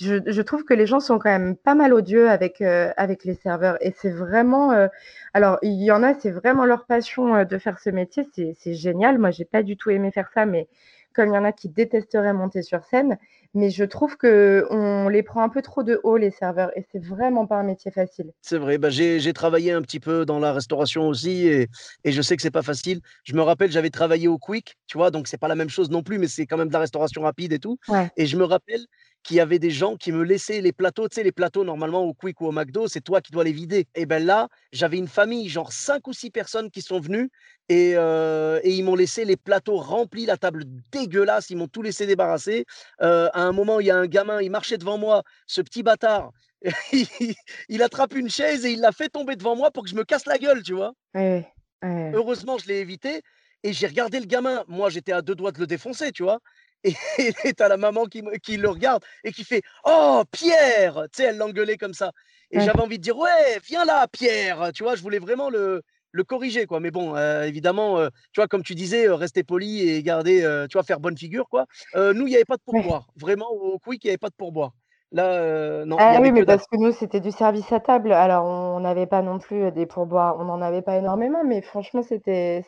Je 0.00 0.42
trouve 0.42 0.64
que 0.64 0.74
les 0.74 0.86
gens 0.86 1.00
sont 1.00 1.18
quand 1.18 1.30
même 1.30 1.56
pas 1.56 1.74
mal 1.74 1.92
odieux 1.94 2.30
avec, 2.30 2.60
heu, 2.62 2.90
avec 2.96 3.24
les 3.24 3.34
serveurs 3.34 3.76
et 3.82 3.92
c'est 3.92 4.10
vraiment, 4.10 4.72
heu 4.74 4.88
alors 5.34 5.58
il 5.62 5.82
y 5.84 5.92
en 5.92 6.02
a, 6.04 6.14
c'est 6.14 6.30
vraiment 6.30 6.64
leur 6.66 6.86
passion, 6.86 7.36
heu, 7.36 7.44
de 7.46 7.58
faire 7.58 7.78
ce 7.80 7.90
métier, 7.90 8.26
c'est 8.34 8.74
génial. 8.74 9.18
Moi, 9.18 9.30
j'ai 9.32 9.44
pas 9.44 9.62
du 9.64 9.76
tout 9.76 9.90
aimé 9.90 10.10
faire 10.12 10.30
ça, 10.34 10.46
mais 10.46 10.68
comme 11.14 11.30
il 11.30 11.34
y 11.34 11.38
en 11.38 11.44
a 11.44 11.52
qui 11.52 11.68
détesteraient 11.68 12.32
monter 12.34 12.62
sur 12.62 12.84
scène, 12.84 13.18
mais 13.54 13.70
je 13.70 13.84
trouve 13.84 14.16
qu'on 14.16 15.08
les 15.08 15.22
prend 15.22 15.42
un 15.42 15.48
peu 15.48 15.62
trop 15.62 15.82
de 15.82 16.00
haut 16.04 16.16
les 16.16 16.30
serveurs 16.30 16.76
et 16.76 16.82
c'est 16.92 17.04
vraiment 17.04 17.46
pas 17.46 17.56
un 17.56 17.64
métier 17.64 17.90
facile. 17.90 18.32
c'est 18.40 18.58
vrai, 18.58 18.78
bah, 18.78 18.88
j'ai 18.90 19.20
j'ai 19.20 19.32
travaillé 19.32 19.72
un 19.72 19.82
petit 19.82 20.00
peu 20.00 20.24
dans 20.24 20.38
la 20.38 20.52
restauration 20.52 21.08
aussi 21.08 21.46
et 21.46 21.68
et 22.04 22.12
je 22.12 22.22
sais 22.22 22.36
que 22.36 22.42
c'est 22.42 22.50
pas 22.50 22.62
facile. 22.62 23.00
Je 23.24 23.34
me 23.34 23.42
rappelle, 23.42 23.70
j'avais 23.70 23.90
travaillé 23.90 24.28
au 24.28 24.38
Quick, 24.38 24.76
tu 24.86 24.96
vois? 24.96 25.10
Donc 25.10 25.28
c'est 25.28 25.38
pas 25.38 25.48
la 25.48 25.54
même 25.56 25.68
chose 25.68 25.90
non 25.90 26.02
plus, 26.02 26.18
mais 26.18 26.28
c'est 26.28 26.46
quand 26.46 26.56
même 26.56 26.68
de 26.68 26.72
la 26.72 26.78
restauration 26.80 27.22
rapide 27.22 27.52
et 27.52 27.58
tout 27.58 27.78
Ouais, 27.88 28.10
et 28.16 28.26
je 28.26 28.36
me 28.36 28.44
rappelle 28.44 28.86
qu'il 29.28 29.36
y 29.36 29.40
avait 29.40 29.58
des 29.58 29.70
gens 29.70 29.96
qui 29.96 30.10
me 30.12 30.22
laissaient 30.24 30.60
les 30.62 30.72
plateaux, 30.72 31.08
tu 31.08 31.16
sais, 31.16 31.22
les 31.22 31.32
plateaux 31.32 31.64
normalement 31.64 32.02
au 32.02 32.14
Quick 32.14 32.40
ou 32.40 32.46
au 32.46 32.52
McDo, 32.52 32.88
c'est 32.88 33.02
toi 33.02 33.20
qui 33.20 33.30
dois 33.32 33.44
les 33.44 33.52
vider 33.52 33.86
et 33.94 34.06
ben 34.06 34.24
là, 34.24 34.48
j'avais 34.72 34.96
une 34.98 35.08
famille, 35.08 35.48
genre 35.48 35.72
5 35.72 36.06
ou 36.08 36.12
6 36.14 36.30
personnes 36.30 36.70
qui 36.70 36.82
sont 36.82 37.00
venues 37.00 37.30
et 37.68 37.94
heu 37.96 38.60
et 38.64 38.72
ils 38.74 38.82
m'ont 38.84 38.94
laissé 38.94 39.24
les 39.24 39.36
plateaux 39.36 39.76
remplis, 39.76 40.26
la 40.26 40.38
table 40.38 40.64
dégueulasse, 40.92 41.50
ils 41.50 41.56
m'ont 41.56 41.68
tout 41.68 41.82
laissé 41.82 42.06
débarrasser. 42.06 42.64
Heu, 43.02 43.28
à 43.32 43.42
un 43.42 43.52
moment, 43.52 43.80
il 43.80 43.86
y 43.86 43.90
a 43.90 43.96
un 43.96 44.06
gamin, 44.06 44.40
il 44.40 44.50
marchait 44.50 44.78
devant 44.78 44.98
moi, 44.98 45.22
ce 45.46 45.60
petit 45.60 45.82
bâtard, 45.82 46.30
il 47.68 47.82
attrape 47.82 48.14
une 48.14 48.30
chaise 48.30 48.64
et 48.64 48.72
il 48.72 48.80
la 48.80 48.92
fait 48.92 49.08
tomber 49.10 49.36
devant 49.36 49.56
moi 49.56 49.70
pour 49.70 49.84
que 49.84 49.90
je 49.90 49.94
me 49.96 50.04
casse 50.04 50.26
la 50.26 50.38
gueule, 50.38 50.62
tu 50.62 50.74
vois? 50.74 50.92
ouais, 51.14 51.52
ouais, 51.82 52.12
Heureusement, 52.12 52.58
je 52.58 52.66
l'ai 52.68 52.78
évité 52.80 53.22
et 53.62 53.72
j'ai 53.72 53.86
regardé 53.86 54.20
le 54.20 54.26
gamin. 54.26 54.64
Moi, 54.68 54.88
j'étais 54.90 55.12
à 55.12 55.22
2 55.22 55.34
doigts 55.34 55.52
de 55.52 55.58
le 55.60 55.66
défoncer, 55.66 56.12
tu 56.12 56.22
vois? 56.22 56.40
Et 56.84 56.92
et 57.44 57.54
tu 57.54 57.62
as 57.62 57.68
la 57.68 57.76
maman 57.76 58.04
qui 58.06 58.22
qui 58.42 58.56
le 58.56 58.68
regarde 58.70 59.04
et 59.24 59.32
qui 59.32 59.44
fait: 59.44 59.62
«Oh 59.84 60.22
Pierre!» 60.30 61.04
tu 61.12 61.22
sais, 61.22 61.24
elle 61.24 61.36
l'engueulait 61.38 61.76
comme 61.76 61.94
ça 61.94 62.12
et 62.50 62.60
ouais. 62.60 62.60
j'avais 62.60 62.80
envie 62.80 62.98
de 62.98 63.02
dire: 63.02 63.16
«Ouais, 63.18 63.58
viens 63.66 63.84
là 63.84 64.06
Pierre!» 64.08 64.70
tu 64.74 64.82
vois? 64.84 64.94
Je 64.96 65.02
voulais 65.02 65.18
vraiment 65.18 65.50
le 65.50 65.82
le 66.12 66.24
corriger, 66.24 66.64
quoi, 66.66 66.80
mais 66.80 66.90
bon, 66.90 67.14
heu, 67.16 67.42
évidemment, 67.44 68.00
heu, 68.00 68.10
tu 68.32 68.40
vois, 68.40 68.48
comme 68.48 68.62
tu 68.62 68.74
disais, 68.74 69.06
heu, 69.08 69.12
rester 69.14 69.44
poli 69.44 69.88
et 69.90 70.02
garder, 70.02 70.40
tu 70.70 70.74
vois, 70.78 70.82
faire 70.82 71.00
bonne 71.00 71.18
figure, 71.18 71.48
quoi. 71.50 71.66
Nous, 71.94 72.26
il 72.26 72.32
y 72.32 72.34
avait 72.36 72.44
pas 72.46 72.56
de 72.56 72.62
Ouais. 72.72 72.88
pourboire. 72.88 73.08
Vraiment, 73.16 73.50
au 73.50 73.78
Quick, 73.78 74.04
il 74.04 74.06
y 74.08 74.10
avait 74.10 74.16
pas 74.18 74.30
de 74.30 74.34
pourboire. 74.34 74.72
Là, 75.12 75.84
non, 75.84 76.00
Ah 76.00 76.18
oui, 76.20 76.30
mais 76.30 76.44
parce 76.44 76.64
que 76.68 76.76
nous, 76.76 76.92
c'était 76.92 77.20
du 77.20 77.32
service 77.32 77.72
à 77.72 77.80
table. 77.80 78.12
Alors, 78.12 78.44
on 78.46 78.78
n'avait 78.80 79.06
pas 79.08 79.20
non 79.22 79.38
plus, 79.40 79.72
des 79.72 79.84
pourboires, 79.86 80.36
on 80.38 80.44
n'en 80.44 80.60
avait 80.62 80.82
pas 80.82 80.96
énormément, 80.96 81.42
mais 81.44 81.60
franchement, 81.60 82.02
c'était 82.02 82.62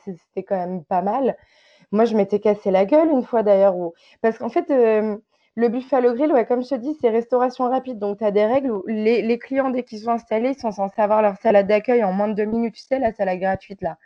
quand 0.49 0.57
même 0.57 0.85
pas 0.85 1.01
mal. 1.03 1.37
Moi, 1.93 2.05
je 2.05 2.15
m'étais 2.15 2.39
cassé 2.39 2.71
la 2.71 2.85
gueule 2.85 3.09
une 3.09 3.25
fois 3.25 3.43
d'ailleurs 3.43 3.77
où 3.77 3.95
parce 4.23 4.39
qu'en 4.39 4.49
fait, 4.49 4.71
hem, 4.71 5.19
le 5.57 5.69
Buffalo 5.69 6.15
Grill, 6.15 6.33
ouais, 6.33 6.47
comme 6.47 6.63
je 6.63 6.69
te 6.69 6.75
dis, 6.77 6.97
c'est 7.01 7.11
restauration 7.11 7.69
rapide, 7.69 7.99
donc 7.99 8.19
tu 8.19 8.25
as 8.25 8.31
des 8.31 8.47
règles 8.47 8.71
où 8.71 8.85
les 8.87 9.23
les 9.23 9.39
clients, 9.41 9.71
dès 9.71 9.83
qu'ils 9.83 9.99
sont 9.99 10.13
installés, 10.13 10.51
ils 10.51 10.61
sont 10.61 10.71
censés 10.71 11.01
avoir 11.03 11.21
leur 11.21 11.37
salade 11.39 11.67
d'accueil 11.67 12.05
en 12.05 12.13
moins 12.13 12.29
de 12.29 12.35
2 12.35 12.45
minutes. 12.45 12.77
Tu 12.77 12.83
sais, 12.83 13.01
la 13.01 13.13
salade 13.13 13.41
gratuite 13.41 13.83
là? 13.83 13.99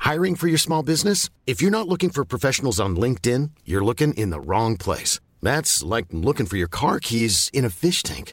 Hiring 0.00 0.34
for 0.34 0.48
your 0.48 0.58
small 0.58 0.82
business? 0.82 1.30
If 1.46 1.62
you're 1.62 1.70
not 1.70 1.86
looking 1.86 2.10
for 2.10 2.24
professionals 2.24 2.80
on 2.80 2.96
LinkedIn, 2.96 3.50
you're 3.64 3.84
looking 3.84 4.12
in 4.14 4.30
the 4.30 4.40
wrong 4.40 4.76
place. 4.76 5.20
That's 5.40 5.84
like 5.84 6.06
looking 6.10 6.46
for 6.46 6.56
your 6.56 6.68
car 6.68 6.98
keys 6.98 7.48
in 7.54 7.64
a 7.64 7.70
fish 7.70 8.02
tank. 8.02 8.32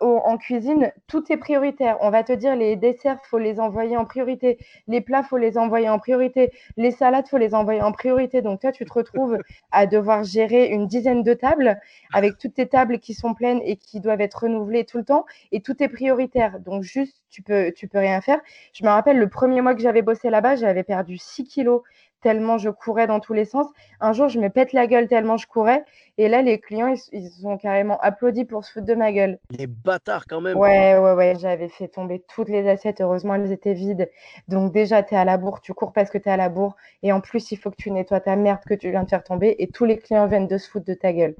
en 0.00 0.36
cuisine, 0.38 0.92
tout 1.06 1.32
est 1.32 1.36
prioritaire. 1.36 1.96
On 2.00 2.10
va 2.10 2.22
te 2.22 2.32
dire 2.32 2.56
les 2.56 2.76
desserts, 2.76 3.24
faut 3.24 3.38
les 3.38 3.60
envoyer 3.60 3.96
en 3.96 4.04
priorité. 4.04 4.58
Les 4.88 5.00
plats, 5.00 5.22
faut 5.22 5.36
les 5.36 5.58
envoyer 5.58 5.88
en 5.88 5.98
priorité. 5.98 6.52
Les 6.76 6.90
salades, 6.90 7.28
faut 7.28 7.38
les 7.38 7.54
envoyer 7.54 7.82
en 7.82 7.92
priorité. 7.92 8.42
Donc 8.42 8.60
toi, 8.60 8.72
tu 8.72 8.84
te 8.84 8.92
retrouves 8.92 9.38
à 9.72 9.86
devoir 9.86 10.24
gérer 10.24 10.66
une 10.66 10.86
dizaine 10.86 11.22
de 11.22 11.34
tables 11.34 11.80
avec 12.12 12.38
toutes 12.38 12.54
tes 12.54 12.66
tables 12.66 12.98
qui 12.98 13.14
sont 13.14 13.34
pleines 13.34 13.60
et 13.64 13.76
qui 13.76 14.00
doivent 14.00 14.20
être 14.20 14.42
renouvelées 14.42 14.84
tout 14.84 14.98
le 14.98 15.04
temps. 15.04 15.24
Et 15.52 15.60
tout 15.60 15.82
est 15.82 15.88
prioritaire. 15.88 16.60
Donc 16.60 16.82
juste, 16.82 17.22
tu 17.30 17.42
peux, 17.42 17.72
tu 17.72 17.88
peux 17.88 17.98
rien 17.98 18.20
faire. 18.20 18.40
Je 18.72 18.84
me 18.84 18.90
rappelle 18.90 19.18
le 19.18 19.28
premier 19.28 19.60
mois 19.62 19.74
que 19.74 19.80
j'avais 19.80 20.02
bossé 20.02 20.30
là-bas, 20.30 20.56
j'avais 20.56 20.84
perdu 20.84 21.18
6 21.18 21.44
kilos 21.44 21.82
tellement 22.22 22.56
je 22.56 22.70
courais 22.70 23.06
dans 23.06 23.20
tous 23.20 23.34
les 23.34 23.44
sens. 23.44 23.66
Un 24.00 24.12
jour, 24.12 24.28
je 24.28 24.38
me 24.38 24.48
pète 24.48 24.72
la 24.72 24.86
gueule 24.86 25.08
tellement 25.08 25.36
je 25.36 25.46
courais. 25.46 25.84
Et 26.18 26.28
là, 26.28 26.42
les 26.42 26.58
clients, 26.60 26.88
ils, 26.88 27.00
ils 27.12 27.46
ont 27.46 27.58
carrément 27.58 27.98
applaudi 28.00 28.44
pour 28.44 28.64
se 28.64 28.72
foutre 28.72 28.86
de 28.86 28.94
ma 28.94 29.12
gueule. 29.12 29.38
Les 29.50 29.66
bâtards 29.66 30.26
quand 30.26 30.40
même. 30.40 30.56
Ouais, 30.56 30.98
ouais, 30.98 31.12
ouais. 31.12 31.34
J'avais 31.38 31.68
fait 31.68 31.88
tomber 31.88 32.22
toutes 32.34 32.48
les 32.48 32.68
assiettes. 32.68 33.00
Heureusement, 33.00 33.34
elles 33.34 33.52
étaient 33.52 33.74
vides. 33.74 34.10
Donc 34.48 34.72
déjà, 34.72 35.02
tu 35.02 35.14
es 35.14 35.16
à 35.16 35.24
la 35.24 35.36
bourre. 35.36 35.60
Tu 35.60 35.74
cours 35.74 35.92
parce 35.92 36.10
que 36.10 36.18
tu 36.18 36.28
es 36.28 36.32
à 36.32 36.36
la 36.36 36.48
bourre. 36.48 36.76
Et 37.02 37.12
en 37.12 37.20
plus, 37.20 37.50
il 37.50 37.56
faut 37.56 37.70
que 37.70 37.76
tu 37.76 37.90
nettoies 37.90 38.20
ta 38.20 38.36
merde 38.36 38.60
que 38.66 38.74
tu 38.74 38.90
viens 38.90 39.04
de 39.04 39.08
faire 39.08 39.24
tomber. 39.24 39.56
Et 39.58 39.66
tous 39.66 39.84
les 39.84 39.98
clients 39.98 40.26
viennent 40.26 40.48
de 40.48 40.58
se 40.58 40.68
foutre 40.68 40.86
de 40.86 40.94
ta 40.94 41.12
gueule. 41.12 41.34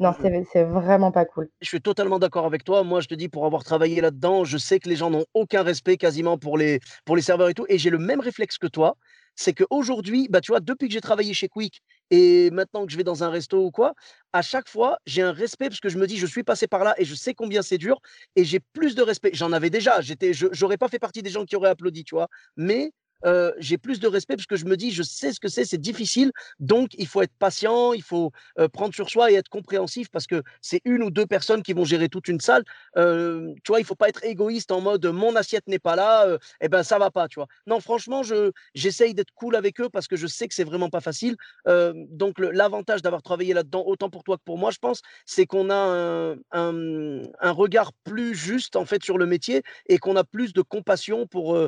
Non, 0.00 0.12
c'est 0.52 0.64
vraiment 0.64 1.12
pas 1.12 1.24
cool. 1.24 1.48
Je 1.60 1.68
suis 1.68 1.80
totalement 1.80 2.18
d'accord 2.18 2.46
avec 2.46 2.64
toi. 2.64 2.82
Moi, 2.82 3.00
je 3.00 3.06
te 3.06 3.14
dis, 3.14 3.28
pour 3.28 3.46
avoir 3.46 3.62
travaillé 3.62 4.00
là-dedans, 4.00 4.42
je 4.42 4.58
sais 4.58 4.80
que 4.80 4.88
les 4.88 4.96
gens 4.96 5.08
n'ont 5.08 5.24
aucun 5.34 5.62
respect 5.62 5.96
quasiment 5.96 6.36
pour 6.36 6.58
les, 6.58 6.80
pour 7.04 7.14
les 7.14 7.22
serveurs 7.22 7.48
et 7.48 7.54
tout. 7.54 7.64
Et 7.68 7.78
j'ai 7.78 7.90
le 7.90 7.98
même 7.98 8.18
réflexe 8.18 8.58
que 8.58 8.66
toi. 8.66 8.96
C'est 9.36 9.52
qu'aujourd'hui, 9.54 10.28
bah, 10.30 10.40
tu 10.40 10.52
vois, 10.52 10.60
depuis 10.60 10.88
que 10.88 10.94
j'ai 10.94 11.00
travaillé 11.00 11.34
chez 11.34 11.48
Quick 11.48 11.80
et 12.10 12.50
maintenant 12.50 12.86
que 12.86 12.92
je 12.92 12.96
vais 12.96 13.04
dans 13.04 13.24
un 13.24 13.30
resto 13.30 13.64
ou 13.64 13.70
quoi, 13.70 13.94
à 14.32 14.42
chaque 14.42 14.68
fois, 14.68 14.98
j'ai 15.06 15.22
un 15.22 15.32
respect 15.32 15.68
parce 15.68 15.80
que 15.80 15.88
je 15.88 15.98
me 15.98 16.06
dis, 16.06 16.16
je 16.18 16.26
suis 16.26 16.44
passé 16.44 16.66
par 16.66 16.84
là 16.84 16.94
et 16.98 17.04
je 17.04 17.14
sais 17.14 17.34
combien 17.34 17.62
c'est 17.62 17.78
dur 17.78 18.00
et 18.36 18.44
j'ai 18.44 18.60
plus 18.60 18.94
de 18.94 19.02
respect. 19.02 19.30
J'en 19.34 19.52
avais 19.52 19.70
déjà. 19.70 20.00
J'étais, 20.00 20.32
je 20.34 20.46
pas 20.76 20.88
fait 20.88 20.98
partie 20.98 21.22
des 21.22 21.30
gens 21.30 21.44
qui 21.44 21.56
auraient 21.56 21.70
applaudi, 21.70 22.04
tu 22.04 22.14
vois. 22.14 22.28
Mais 22.56 22.92
euh, 23.24 23.52
j'ai 23.58 23.78
plus 23.78 24.00
de 24.00 24.06
respect 24.08 24.36
parce 24.36 24.46
que 24.46 24.56
je 24.56 24.64
me 24.66 24.76
dis, 24.76 24.90
je 24.90 25.02
sais 25.02 25.32
ce 25.32 25.40
que 25.40 25.48
c'est, 25.48 25.64
c'est 25.64 25.80
difficile. 25.80 26.30
Donc, 26.60 26.90
il 26.98 27.06
faut 27.06 27.22
être 27.22 27.34
patient, 27.38 27.92
il 27.92 28.02
faut 28.02 28.32
euh, 28.58 28.68
prendre 28.68 28.94
sur 28.94 29.08
soi 29.10 29.30
et 29.30 29.34
être 29.34 29.48
compréhensif 29.48 30.08
parce 30.10 30.26
que 30.26 30.42
c'est 30.60 30.80
une 30.84 31.02
ou 31.02 31.10
deux 31.10 31.26
personnes 31.26 31.62
qui 31.62 31.72
vont 31.72 31.84
gérer 31.84 32.08
toute 32.08 32.28
une 32.28 32.40
salle. 32.40 32.64
Euh, 32.96 33.52
tu 33.64 33.72
vois, 33.72 33.80
il 33.80 33.84
faut 33.86 33.94
pas 33.94 34.08
être 34.08 34.24
égoïste 34.24 34.70
en 34.72 34.80
mode 34.80 35.04
mon 35.06 35.36
assiette 35.36 35.66
n'est 35.68 35.78
pas 35.78 35.96
là, 35.96 36.26
euh, 36.26 36.38
eh 36.60 36.68
ben 36.68 36.82
ça 36.82 36.98
va 36.98 37.10
pas, 37.10 37.28
tu 37.28 37.36
vois. 37.38 37.46
Non, 37.66 37.80
franchement, 37.80 38.22
je 38.22 38.50
j'essaye 38.74 39.14
d'être 39.14 39.32
cool 39.34 39.56
avec 39.56 39.80
eux 39.80 39.88
parce 39.88 40.06
que 40.08 40.16
je 40.16 40.26
sais 40.26 40.48
que 40.48 40.54
c'est 40.54 40.64
vraiment 40.64 40.90
pas 40.90 41.00
facile. 41.00 41.36
Donc 41.66 42.38
l'avantage 42.38 43.02
d'avoir 43.02 43.22
travaillé 43.22 43.54
là-dedans, 43.54 43.84
autant 43.86 44.10
pour 44.10 44.24
toi 44.24 44.36
que 44.36 44.42
pour 44.44 44.58
moi, 44.58 44.70
je 44.70 44.78
pense, 44.78 45.00
c'est 45.26 45.46
qu'on 45.46 45.70
a 45.70 45.74
un, 45.74 46.32
un- 46.52 47.22
un 47.40 47.50
regard 47.50 47.92
plus 48.04 48.34
juste 48.34 48.76
en 48.76 48.84
fait 48.84 49.02
sur 49.02 49.18
le 49.18 49.26
métier 49.26 49.62
et 49.88 49.98
qu'on 49.98 50.16
a 50.16 50.24
plus 50.24 50.52
de 50.52 50.62
compassion 50.62 51.26
pour 51.26 51.58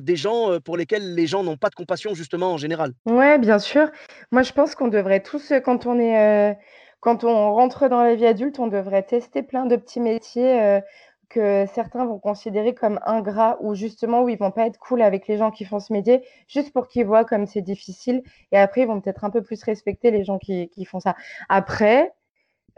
des 0.00 0.16
gens 0.16 0.60
pour 0.60 0.76
lesquels 0.76 0.99
les 1.00 1.26
gens 1.26 1.42
n'ont 1.42 1.56
pas 1.56 1.70
de 1.70 1.74
compassion 1.74 2.14
justement 2.14 2.52
en 2.52 2.56
général. 2.56 2.92
Ouais, 3.06 3.38
bien 3.38 3.58
sûr. 3.58 3.90
Moi, 4.32 4.42
je 4.42 4.52
pense 4.52 4.74
qu'on 4.74 4.88
devrait 4.88 5.20
tous, 5.22 5.52
euh, 5.52 5.60
quand 5.60 5.86
on 5.86 5.98
est, 5.98 6.52
euh, 6.52 6.54
quand 7.00 7.24
on 7.24 7.52
rentre 7.54 7.88
dans 7.88 8.02
la 8.02 8.14
vie 8.14 8.26
adulte, 8.26 8.58
on 8.58 8.68
devrait 8.68 9.02
tester 9.02 9.42
plein 9.42 9.66
de 9.66 9.76
petits 9.76 10.00
métiers 10.00 10.60
euh, 10.60 10.80
que 11.28 11.64
certains 11.72 12.04
vont 12.04 12.18
considérer 12.18 12.74
comme 12.74 13.00
ingrats 13.06 13.56
ou 13.60 13.74
justement 13.74 14.22
où 14.22 14.28
ils 14.28 14.38
vont 14.38 14.50
pas 14.50 14.66
être 14.66 14.78
cool 14.78 15.00
avec 15.00 15.28
les 15.28 15.38
gens 15.38 15.50
qui 15.50 15.64
font 15.64 15.80
ce 15.80 15.92
métier, 15.92 16.22
juste 16.48 16.72
pour 16.72 16.88
qu'ils 16.88 17.06
voient 17.06 17.24
comme 17.24 17.46
c'est 17.46 17.62
difficile. 17.62 18.22
Et 18.52 18.58
après, 18.58 18.82
ils 18.82 18.86
vont 18.86 19.00
peut-être 19.00 19.24
un 19.24 19.30
peu 19.30 19.42
plus 19.42 19.62
respecter 19.62 20.10
les 20.10 20.24
gens 20.24 20.38
qui, 20.38 20.68
qui 20.70 20.84
font 20.84 21.00
ça. 21.00 21.14
Après, 21.48 22.12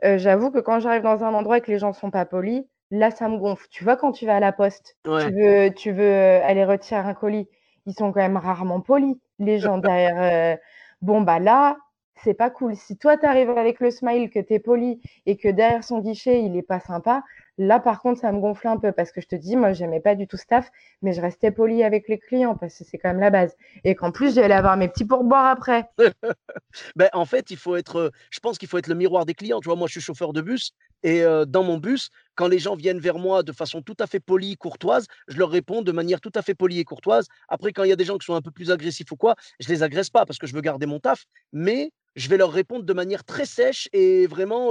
euh, 0.05 0.19
j'avoue 0.19 0.51
que 0.51 0.59
quand 0.59 0.81
j'arrive 0.81 1.03
dans 1.03 1.25
un 1.25 1.35
endroit 1.35 1.59
et 1.59 1.61
que 1.61 1.71
les 1.71 1.79
gens 1.79 1.93
sont 1.93 2.11
pas 2.11 2.25
polis, 2.27 2.65
là, 2.91 3.11
ça 3.11 3.29
me 3.29 3.39
gonfle. 3.39 3.67
Tu 3.71 3.85
vois, 3.85 3.97
quand 3.97 4.13
tu 4.13 4.27
vas 4.27 4.37
à 4.37 4.41
la 4.41 4.53
poste, 4.53 4.97
tu 5.05 5.11
veux, 5.11 5.71
tu 5.75 5.93
veux 5.93 6.13
aller 6.13 6.65
retirer 6.65 7.01
un 7.01 7.15
colis, 7.15 7.49
ils 7.87 7.95
sont 7.95 8.13
quand 8.13 8.21
même 8.21 8.37
rarement 8.37 8.81
polis, 8.81 9.17
les 9.39 9.59
gens 9.59 9.79
derrière. 9.79 10.21
euh, 10.21 10.57
Bon, 11.03 11.21
bah 11.23 11.39
là, 11.41 11.77
c'est 12.17 12.35
pas 12.35 12.51
cool. 12.51 12.77
Si 12.77 12.97
toi, 12.97 13.17
tu 13.19 13.27
arrives 13.27 13.51
avec 13.51 13.81
le 13.81 13.91
smile, 13.91 14.31
que 14.31 14.39
tu 14.39 14.55
es 14.55 14.59
poli 14.61 15.01
et 15.27 15.37
que 15.37 15.49
derrière 15.49 15.83
son 15.83 15.99
guichet, 16.01 16.43
il 16.45 16.57
est 16.57 16.63
pas 16.63 16.79
sympa, 16.81 17.25
là, 17.59 17.81
par 17.81 18.01
contre, 18.01 18.21
ça 18.21 18.31
me 18.33 18.39
gonfle 18.41 18.69
un 18.69 18.77
peu 18.79 18.93
parce 18.93 19.11
que 19.11 19.21
je 19.21 19.27
te 19.27 19.35
dis, 19.37 19.57
moi, 19.57 19.73
j'aimais 19.73 20.01
pas 20.01 20.15
du 20.15 20.27
tout 20.29 20.37
staff, 20.37 20.71
mais 21.03 21.13
je 21.13 21.21
restais 21.21 21.51
poli 21.51 21.83
avec 21.83 22.09
les 22.09 22.19
clients 22.19 22.55
parce 22.57 22.79
que 22.79 22.85
c'est 22.85 22.99
quand 22.99 23.09
même 23.09 23.21
la 23.21 23.31
base. 23.31 23.57
Et 23.85 23.95
qu'en 23.97 24.13
plus, 24.13 24.35
j'allais 24.35 24.55
avoir 24.55 24.77
mes 24.77 24.89
petits 24.89 25.05
pourboires 25.05 25.47
après. 25.47 25.89
Ben, 26.97 27.09
en 27.13 27.25
fait, 27.27 27.51
il 27.51 27.57
faut 27.57 27.77
être, 27.77 27.97
heu, 27.99 28.11
je 28.31 28.41
pense 28.41 28.59
qu'il 28.59 28.69
faut 28.69 28.79
être 28.79 28.87
le 28.89 28.95
miroir 28.95 29.27
des 29.27 29.35
clients. 29.35 29.61
Tu 29.61 29.69
vois, 29.69 29.77
moi, 29.77 29.87
je 29.89 29.93
suis 29.93 30.01
chauffeur 30.01 30.33
de 30.33 30.41
bus 30.41 30.73
et 31.03 31.23
dans 31.47 31.63
mon 31.63 31.79
bus, 31.79 32.09
quand 32.35 32.49
les 32.49 32.59
gens 32.59 32.75
viennent 32.77 33.01
vers 33.01 33.19
moi 33.19 33.43
de 33.43 33.53
façon 33.53 33.83
tout 33.83 33.97
à 34.01 34.07
fait 34.07 34.21
polie, 34.21 34.57
courtoise, 34.57 35.07
je 35.29 35.37
leur 35.37 35.51
réponds 35.51 35.83
de 35.83 35.93
manière 35.93 36.21
tout 36.21 36.33
à 36.35 36.43
fait 36.43 36.55
polie 36.55 36.79
et 36.79 36.85
courtoise. 36.85 37.27
Après, 37.49 37.73
quand 37.73 37.85
il 37.85 37.91
y 37.91 37.93
a 37.93 37.97
des 37.97 38.05
gens 38.05 38.19
qui 38.19 38.27
sont 38.27 38.35
un 38.35 38.43
peu 38.43 38.51
plus 38.51 38.71
agressifs 38.71 39.11
ou 39.13 39.17
quoi, 39.17 39.35
je 39.61 39.69
les 39.69 39.83
agresse 39.83 40.11
pas 40.11 40.25
parce 40.27 40.39
que 40.39 40.47
je 40.47 40.55
veux 40.55 40.61
garder 40.61 40.87
mon 40.87 41.01
taf, 41.01 41.25
mais 41.53 41.93
je 42.17 42.29
vais 42.29 42.37
leur 42.37 42.53
répondre 42.53 42.85
de 42.85 42.93
manière 42.93 43.25
très 43.25 43.47
sèche 43.47 43.89
et 43.93 44.27
vraiment, 44.27 44.71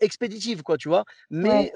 expéditive, 0.00 0.62
quoi, 0.62 0.76
tu 0.76 0.88
vois? 0.88 1.04
Mais 1.30 1.72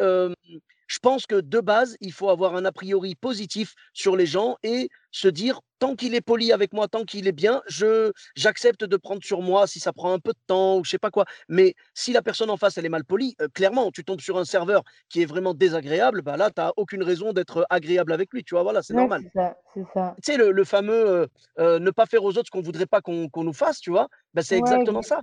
je 0.92 0.99
pense 0.99 1.26
que 1.26 1.37
de 1.40 1.61
base, 1.61 1.96
il 2.00 2.12
faut 2.12 2.28
avoir 2.30 2.54
un 2.56 2.64
a 2.66 2.72
priori 2.72 3.14
positif 3.14 3.75
sur 3.94 4.16
les 4.16 4.26
gens 4.26 4.56
et 4.62 4.88
se 5.11 5.28
dire: 5.28 5.61
«Tant 5.78 5.96
qu'il 5.96 6.14
est 6.14 6.20
poli 6.20 6.52
avec 6.52 6.72
moi, 6.75 6.87
tant 6.88 7.04
qu'il 7.04 7.26
est 7.28 7.32
bien, 7.32 7.62
je 7.66 8.12
j'accepte 8.37 8.84
de 8.84 8.96
prendre 8.96 9.22
sur 9.25 9.40
moi 9.42 9.66
si 9.66 9.80
ça 9.80 9.92
prend 9.92 10.12
un 10.12 10.18
peu 10.18 10.32
de 10.32 10.38
temps 10.46 10.78
ou 10.78 10.84
je 10.84 10.90
sais 10.90 10.99
pas 10.99 11.11
quoi. 11.11 11.25
Mais 11.49 11.75
si 11.94 12.12
la 12.12 12.22
personne 12.22 12.50
en 12.50 12.56
face, 12.58 12.76
elle 12.78 12.87
est 12.87 12.88
mal 12.90 13.04
polie, 13.04 13.34
heu, 13.40 13.49
clairement, 13.49 13.90
tu 13.90 14.04
tombes 14.04 14.20
sur 14.20 14.37
un 14.38 14.44
serveur 14.44 14.82
qui 15.08 15.22
est 15.22 15.26
vraiment 15.26 15.54
désagréable, 15.54 16.22
bah, 16.22 16.37
là, 16.37 16.50
tu 16.50 16.61
as 16.61 16.72
aucune 16.76 17.02
raison 17.02 17.32
d'être 17.32 17.66
agréable 17.70 18.12
avec 18.12 18.32
lui, 18.32 18.44
tu 18.44 18.54
vois? 18.54 18.62
Voilà, 18.62 18.82
c'est 18.82 18.92
Ouais, 18.92 19.08
normal. 19.08 19.20
c'est 19.20 19.28
ça, 19.34 19.58
c'est 19.75 19.84
ça. 19.92 20.16
Tu 20.22 20.32
sais, 20.32 20.37
le 20.38 20.52
le 20.52 20.64
fameux, 20.64 21.28
heu, 21.58 21.78
ne 21.78 21.90
pas 21.90 22.06
faire 22.06 22.22
aux 22.25 22.30
autres 22.37 22.46
ce 22.46 22.50
qu'on 22.50 22.61
voudrait 22.62 22.87
pas 22.87 23.00
qu'on 23.00 23.28
nous 23.37 23.52
fasse, 23.52 23.80
tu 23.80 23.90
vois? 23.90 24.08
Bah, 24.34 24.42
c'est 24.42 24.56
Ouais, 24.56 24.58
exactement 24.58 25.02
ça. 25.02 25.20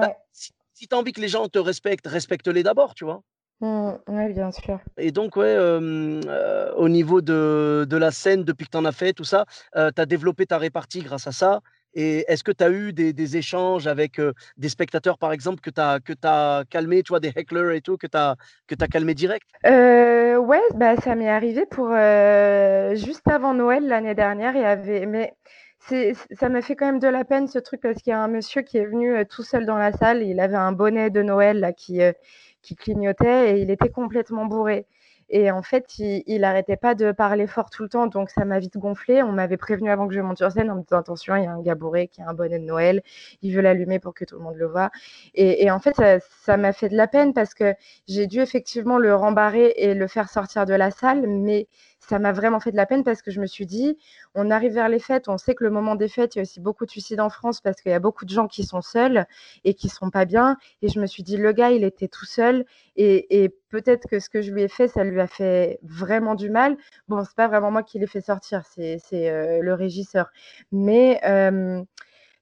Bah, 0.00 0.08
si 0.32 0.50
si 0.74 0.88
tu 0.88 0.94
as 0.94 0.98
envie 0.98 1.12
que 1.12 1.20
les 1.20 1.28
gens 1.28 1.48
te 1.48 1.58
respectent, 1.58 2.06
respecte-les 2.06 2.62
d'abord, 2.62 2.94
tu 2.94 3.04
vois? 3.04 3.22
Mmh, 3.60 3.90
ouais, 4.08 4.32
bien 4.32 4.50
sûr. 4.52 4.80
Et 4.96 5.12
donc, 5.12 5.36
ouais, 5.36 5.56
au 5.58 6.88
niveau 6.88 7.20
de 7.20 7.86
de 7.88 7.96
la 7.96 8.10
scène, 8.10 8.44
depuis 8.44 8.64
que 8.66 8.70
tu 8.70 8.78
en 8.78 8.84
as 8.86 8.92
fait, 8.92 9.12
tout 9.12 9.24
ça, 9.24 9.44
heu, 9.76 9.90
tu 9.94 10.00
as 10.00 10.06
développé 10.06 10.46
ta 10.46 10.56
répartie 10.58 11.00
grâce 11.02 11.26
à 11.26 11.32
ça 11.32 11.60
et 11.92 12.24
est-ce 12.28 12.44
que 12.44 12.52
tu 12.52 12.62
as 12.64 12.70
eu 12.70 12.92
des 12.92 13.12
des 13.12 13.36
échanges 13.36 13.86
avec, 13.86 14.20
des 14.56 14.68
spectateurs, 14.68 15.18
par 15.18 15.32
exemple, 15.32 15.60
que 15.60 15.70
tu 15.70 15.80
as 15.80 16.00
que 16.00 16.12
as 16.24 16.64
calmés, 16.70 17.02
tu 17.02 17.10
vois, 17.10 17.20
des 17.20 17.32
hecklers 17.36 17.72
et 17.72 17.80
tout, 17.82 17.96
que 17.98 18.06
tu 18.06 18.16
as 18.16 18.36
que 18.66 18.74
as 18.80 18.88
calmés 18.88 19.14
direct? 19.14 19.48
Heu, 19.66 20.38
ouais, 20.38 20.60
bah, 20.74 20.96
ça 20.96 21.14
m'est 21.14 21.28
arrivé 21.28 21.66
pour, 21.66 21.88
juste 22.96 23.28
avant 23.28 23.52
Noël 23.54 23.86
l'année 23.86 24.14
dernière, 24.14 24.54
il 24.54 24.62
y 24.62 24.64
avait 24.64 25.04
mais 25.06 25.34
ça 26.32 26.48
m'a 26.50 26.60
fait 26.62 26.76
quand 26.76 26.86
même 26.86 26.98
de 26.98 27.08
la 27.08 27.24
peine 27.24 27.46
ce 27.48 27.58
truc 27.58 27.80
parce 27.80 28.02
qu'il 28.02 28.10
y 28.10 28.14
a 28.14 28.22
un 28.22 28.28
monsieur 28.28 28.62
qui 28.62 28.76
est 28.78 28.84
venu, 28.86 29.24
tout 29.26 29.42
seul 29.42 29.64
dans 29.66 29.78
la 29.78 29.92
salle, 29.92 30.22
il 30.22 30.38
avait 30.40 30.56
un 30.56 30.72
bonnet 30.72 31.10
de 31.10 31.22
Noël 31.22 31.58
là 31.60 31.72
qui, 31.72 32.00
qui 32.62 32.76
clignotait 32.76 33.56
et 33.58 33.60
il 33.62 33.70
était 33.70 33.88
complètement 33.90 34.46
bourré 34.46 34.86
et 35.32 35.50
en 35.52 35.62
fait, 35.62 35.98
il 35.98 36.22
il 36.26 36.42
arrêtait 36.44 36.76
pas 36.76 36.94
de 36.96 37.12
parler 37.12 37.46
fort 37.46 37.70
tout 37.70 37.84
le 37.84 37.88
temps 37.88 38.06
donc 38.08 38.30
ça 38.30 38.44
m'a 38.44 38.58
vite 38.58 38.76
gonflé. 38.78 39.22
On 39.22 39.30
m'avait 39.32 39.56
prévenu 39.56 39.88
avant 39.90 40.08
que 40.08 40.14
je 40.14 40.20
monte 40.20 40.38
sur 40.38 40.50
scène 40.50 40.70
en 40.72 40.76
me 40.76 40.82
disant: 40.82 40.98
«Attention, 40.98 41.36
il 41.36 41.44
y 41.44 41.46
a 41.46 41.52
un 41.52 41.62
gars 41.62 41.76
bourré 41.76 42.08
qui 42.08 42.20
a 42.22 42.28
un 42.28 42.34
bonnet 42.34 42.58
de 42.58 42.64
Noël, 42.64 43.02
il 43.42 43.54
veut 43.54 43.60
l'allumer 43.62 44.00
pour 44.00 44.12
que 44.14 44.24
tout 44.24 44.36
le 44.36 44.42
monde 44.42 44.56
le 44.56 44.66
voit» 44.66 44.90
et 45.34 45.64
et 45.64 45.70
en 45.70 45.78
fait, 45.80 45.94
ça 46.44 46.56
m'a 46.56 46.72
fait 46.72 46.88
de 46.88 46.96
la 46.96 47.06
peine 47.08 47.32
parce 47.34 47.54
que 47.54 47.74
j'ai 48.08 48.26
dû 48.26 48.40
effectivement 48.40 48.98
le 48.98 49.14
rembarrer 49.14 49.72
et 49.76 49.94
le 49.94 50.06
faire 50.08 50.28
sortir 50.28 50.66
de 50.66 50.74
la 50.74 50.90
salle, 50.90 51.26
mais 51.28 51.68
ça 52.00 52.18
m'a 52.18 52.32
vraiment 52.32 52.60
fait 52.60 52.72
de 52.72 52.76
la 52.76 52.86
peine 52.86 53.04
parce 53.04 53.22
que 53.22 53.30
je 53.30 53.40
me 53.40 53.46
suis 53.46 53.66
dit, 53.66 53.96
on 54.34 54.50
arrive 54.50 54.72
vers 54.72 54.88
les 54.88 54.98
fêtes, 54.98 55.28
on 55.28 55.38
sait 55.38 55.54
que 55.54 55.64
le 55.64 55.70
moment 55.70 55.94
des 55.94 56.08
fêtes, 56.08 56.34
il 56.34 56.38
y 56.38 56.40
a 56.40 56.42
aussi 56.42 56.60
beaucoup 56.60 56.86
de 56.86 56.90
suicides 56.90 57.20
en 57.20 57.30
France 57.30 57.60
parce 57.60 57.80
qu'il 57.80 57.92
y 57.92 57.94
a 57.94 58.00
beaucoup 58.00 58.24
de 58.24 58.30
gens 58.30 58.48
qui 58.48 58.64
sont 58.64 58.80
seuls 58.80 59.26
et 59.64 59.74
qui 59.74 59.88
sont 59.88 60.10
pas 60.10 60.24
bien. 60.24 60.56
Et 60.82 60.88
je 60.88 60.98
me 60.98 61.06
suis 61.06 61.22
dit, 61.22 61.36
le 61.36 61.52
gars, 61.52 61.70
il 61.70 61.84
était 61.84 62.08
tout 62.08 62.24
seul 62.24 62.64
et, 62.96 63.54
peut-être 63.68 64.08
que 64.08 64.18
ce 64.18 64.28
que 64.28 64.42
je 64.42 64.50
lui 64.50 64.62
ai 64.62 64.68
fait, 64.68 64.88
ça 64.88 65.04
lui 65.04 65.20
a 65.20 65.28
fait 65.28 65.78
vraiment 65.84 66.34
du 66.34 66.50
mal. 66.50 66.76
Bon, 67.06 67.22
c'est 67.22 67.36
pas 67.36 67.46
vraiment 67.46 67.70
moi 67.70 67.84
qui 67.84 68.00
l'ai 68.00 68.08
fait 68.08 68.20
sortir, 68.20 68.64
c'est 68.66 68.98
euh, 69.12 69.60
le 69.62 69.74
régisseur. 69.74 70.30
Mais 70.72 71.20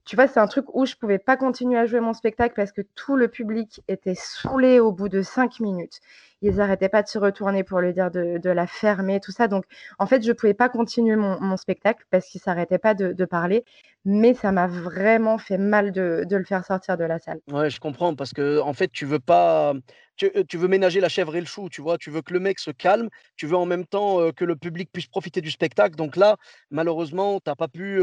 tu 0.09 0.17
vois, 0.17 0.27
c'est 0.27 0.41
un 0.41 0.47
truc 0.47 0.65
où 0.75 0.87
je 0.87 0.95
pouvais 0.95 1.19
pas 1.19 1.37
continuer 1.37 1.79
à 1.79 1.85
jouer 1.85 2.01
mon 2.01 2.15
spectacle 2.15 2.55
parce 2.57 2.73
que 2.73 2.81
tout 2.95 3.15
le 3.15 3.29
public 3.29 3.83
était 3.89 4.15
saoulé 4.15 4.81
au 4.81 4.91
bout 4.91 5.11
de 5.11 5.21
cinq 5.21 5.61
minutes. 5.61 6.01
Ils 6.41 6.57
n'arrêtaient 6.57 6.89
pas 6.89 7.03
de 7.03 7.09
se 7.09 7.19
retourner 7.19 7.65
pour 7.65 7.81
lui 7.81 7.93
dire 7.93 8.11
de, 8.11 8.51
la 8.51 8.67
fermer, 8.67 9.21
tout 9.21 9.33
ça. 9.33 9.49
Donc, 9.49 9.65
en 9.99 10.07
fait, 10.07 10.25
je 10.25 10.33
pouvais 10.33 10.55
pas 10.55 10.69
continuer 10.69 11.17
mon, 11.17 11.57
spectacle 11.57 12.05
parce 12.11 12.27
qu'il 12.29 12.41
s'arrêtait 12.41 12.79
pas 12.79 12.95
de, 12.95 13.25
parler. 13.25 13.65
Mais 14.05 14.33
ça 14.35 14.53
m'a 14.53 14.67
vraiment 14.67 15.39
fait 15.39 15.59
mal 15.59 15.93
de, 15.93 16.25
le 16.31 16.45
faire 16.45 16.65
sortir 16.65 16.97
de 16.97 17.05
la 17.05 17.19
salle. 17.19 17.41
Ouais, 17.51 17.69
je 17.69 17.81
comprends 17.81 18.15
parce 18.15 18.33
que 18.33 18.61
en 18.61 18.73
fait, 18.73 18.89
tu 18.89 19.05
veux 19.05 19.19
pas, 19.19 19.75
euh, 20.23 20.45
tu, 20.49 20.57
veux 20.57 20.69
ménager 20.69 21.01
la 21.01 21.09
chèvre 21.09 21.35
et 21.35 21.41
le 21.41 21.47
chou, 21.47 21.69
tu 21.69 21.83
vois. 21.83 21.99
Tu 21.99 22.11
veux 22.11 22.23
que 22.23 22.33
le 22.33 22.41
mec 22.41 22.59
se 22.61 22.71
calme, 22.71 23.09
tu 23.37 23.47
veux 23.47 23.57
en 23.57 23.67
même 23.67 23.85
temps 23.85 24.21
euh, 24.21 24.31
que 24.31 24.45
le 24.45 24.55
public 24.55 24.91
puisse 24.93 25.09
profiter 25.09 25.41
du 25.41 25.51
spectacle. 25.51 25.97
Donc 25.97 26.17
là, 26.17 26.37
malheureusement, 26.71 27.41
tu 27.41 27.51
n'as 27.51 27.57
pas 27.57 27.69
pu 27.69 28.01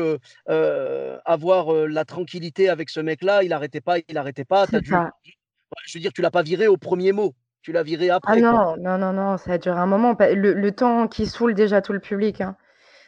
euh, 0.49 1.17
avoir 1.25 1.71
la 1.87 2.03
tranquillité 2.03 2.69
avec 2.69 2.89
ce 2.89 2.99
mec-là. 2.99 3.43
Il 3.43 3.49
n'arrêtait 3.49 3.81
pas, 3.81 3.99
il 3.99 4.13
n'arrêtait 4.13 4.45
pas. 4.45 4.63
As 4.63 4.81
dû... 4.81 4.91
Je 5.87 5.97
veux 5.97 6.01
dire, 6.01 6.13
tu 6.13 6.21
l'as 6.21 6.31
pas 6.31 6.43
viré 6.43 6.67
au 6.67 6.77
premier 6.77 7.11
mot. 7.11 7.33
Tu 7.65 7.71
l'as 7.71 7.81
viré 7.81 8.11
ah 8.11 8.17
après. 8.17 8.33
Ah 8.33 8.39
non, 8.39 8.77
non, 8.77 8.99
non, 8.99 9.11
non, 9.11 9.37
ça 9.37 9.53
a 9.53 9.57
duré 9.57 9.79
un 9.79 9.87
moment. 9.87 10.15
Le, 10.19 10.69
temps 10.69 11.07
qui 11.07 11.25
saoule 11.25 11.55
déjà 11.55 11.81
tout 11.81 11.93
le 11.93 11.99
public. 11.99 12.41
Hein. 12.41 12.55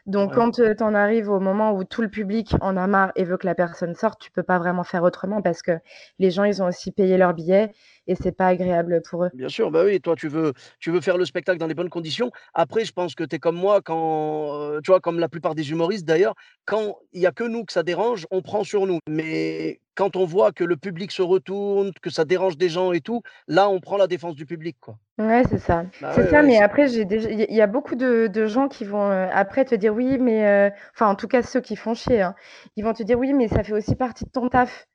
Donc, 0.07 0.33
quand 0.33 0.49
tu 0.49 0.83
en 0.83 0.95
arrives 0.95 1.29
au 1.29 1.39
moment 1.39 1.73
où 1.73 1.83
tout 1.83 2.01
le 2.01 2.09
public 2.09 2.55
en 2.61 2.75
a 2.75 2.87
marre 2.87 3.11
et 3.15 3.23
veut 3.23 3.37
que 3.37 3.45
la 3.45 3.53
personne 3.53 3.93
sorte, 3.93 4.19
tu 4.19 4.31
peux 4.31 4.41
pas 4.41 4.57
vraiment 4.57 4.83
faire 4.83 5.03
autrement 5.03 5.43
parce 5.43 5.61
que 5.61 5.73
les 6.17 6.31
gens, 6.31 6.43
ils 6.43 6.63
ont 6.63 6.65
aussi 6.65 6.91
payé 6.91 7.19
leur 7.19 7.35
billet 7.35 7.71
et 8.07 8.15
c'est 8.15 8.31
pas 8.31 8.47
agréable 8.47 9.01
pour 9.09 9.25
eux. 9.25 9.29
Bien 9.33 9.49
sûr, 9.49 9.71
bah 9.71 9.83
oui, 9.85 9.99
toi, 9.99 10.15
tu 10.15 10.27
veux, 10.27 10.53
tu 10.79 10.91
veux 10.91 11.01
faire 11.01 11.17
le 11.17 11.25
spectacle 11.25 11.59
dans 11.59 11.67
les 11.67 11.73
bonnes 11.73 11.89
conditions. 11.89 12.31
Après, 12.53 12.85
je 12.85 12.93
pense 12.93 13.15
que 13.15 13.23
tu 13.23 13.35
es 13.35 13.39
comme 13.39 13.57
moi, 13.57 13.81
quand, 13.81 14.79
tu 14.83 14.91
vois, 14.91 14.99
comme 14.99 15.19
la 15.19 15.29
plupart 15.29 15.55
des 15.55 15.71
humoristes 15.71 16.05
d'ailleurs, 16.05 16.35
quand 16.65 16.97
il 17.13 17.21
y 17.21 17.25
a 17.25 17.31
que 17.31 17.43
nous 17.43 17.65
que 17.65 17.73
ça 17.73 17.83
dérange, 17.83 18.25
on 18.31 18.41
prend 18.41 18.63
sur 18.63 18.87
nous. 18.87 18.99
Mais 19.09 19.81
quand 19.95 20.15
on 20.15 20.25
voit 20.25 20.51
que 20.51 20.63
le 20.63 20.77
public 20.77 21.11
se 21.11 21.21
retourne, 21.21 21.91
que 22.01 22.09
ça 22.09 22.23
dérange 22.23 22.57
des 22.57 22.69
gens 22.69 22.91
et 22.91 23.01
tout, 23.01 23.21
là, 23.47 23.69
on 23.69 23.79
prend 23.79 23.97
la 23.97 24.07
défense 24.07 24.35
du 24.35 24.45
public, 24.45 24.77
quoi. 24.79 24.97
Ouais, 25.17 25.41
c'est 25.49 25.57
ça. 25.57 25.85
Bah 25.99 26.11
c'est 26.13 26.29
ça, 26.29 26.43
mais 26.43 26.59
après, 26.59 26.91
il 26.91 27.55
y 27.55 27.61
a 27.61 27.67
beaucoup 27.67 27.95
de, 27.95 28.45
gens 28.45 28.67
qui 28.67 28.85
vont 28.85 29.09
après 29.09 29.65
te 29.65 29.75
dire 29.75 29.93
oui, 29.93 30.17
mais 30.19 30.71
enfin, 30.93 31.07
en 31.07 31.15
tout 31.15 31.27
cas, 31.27 31.41
ceux 31.41 31.61
qui 31.61 31.75
font 31.75 31.95
chier, 31.95 32.21
hein, 32.21 32.35
ils 32.75 32.83
vont 32.83 32.93
te 32.93 33.03
dire 33.03 33.17
oui, 33.17 33.33
mais 33.33 33.47
ça 33.47 33.63
fait 33.63 33.73
aussi 33.73 33.95
partie 33.95 34.25
de 34.25 34.29
ton 34.29 34.47
taf. 34.47 34.87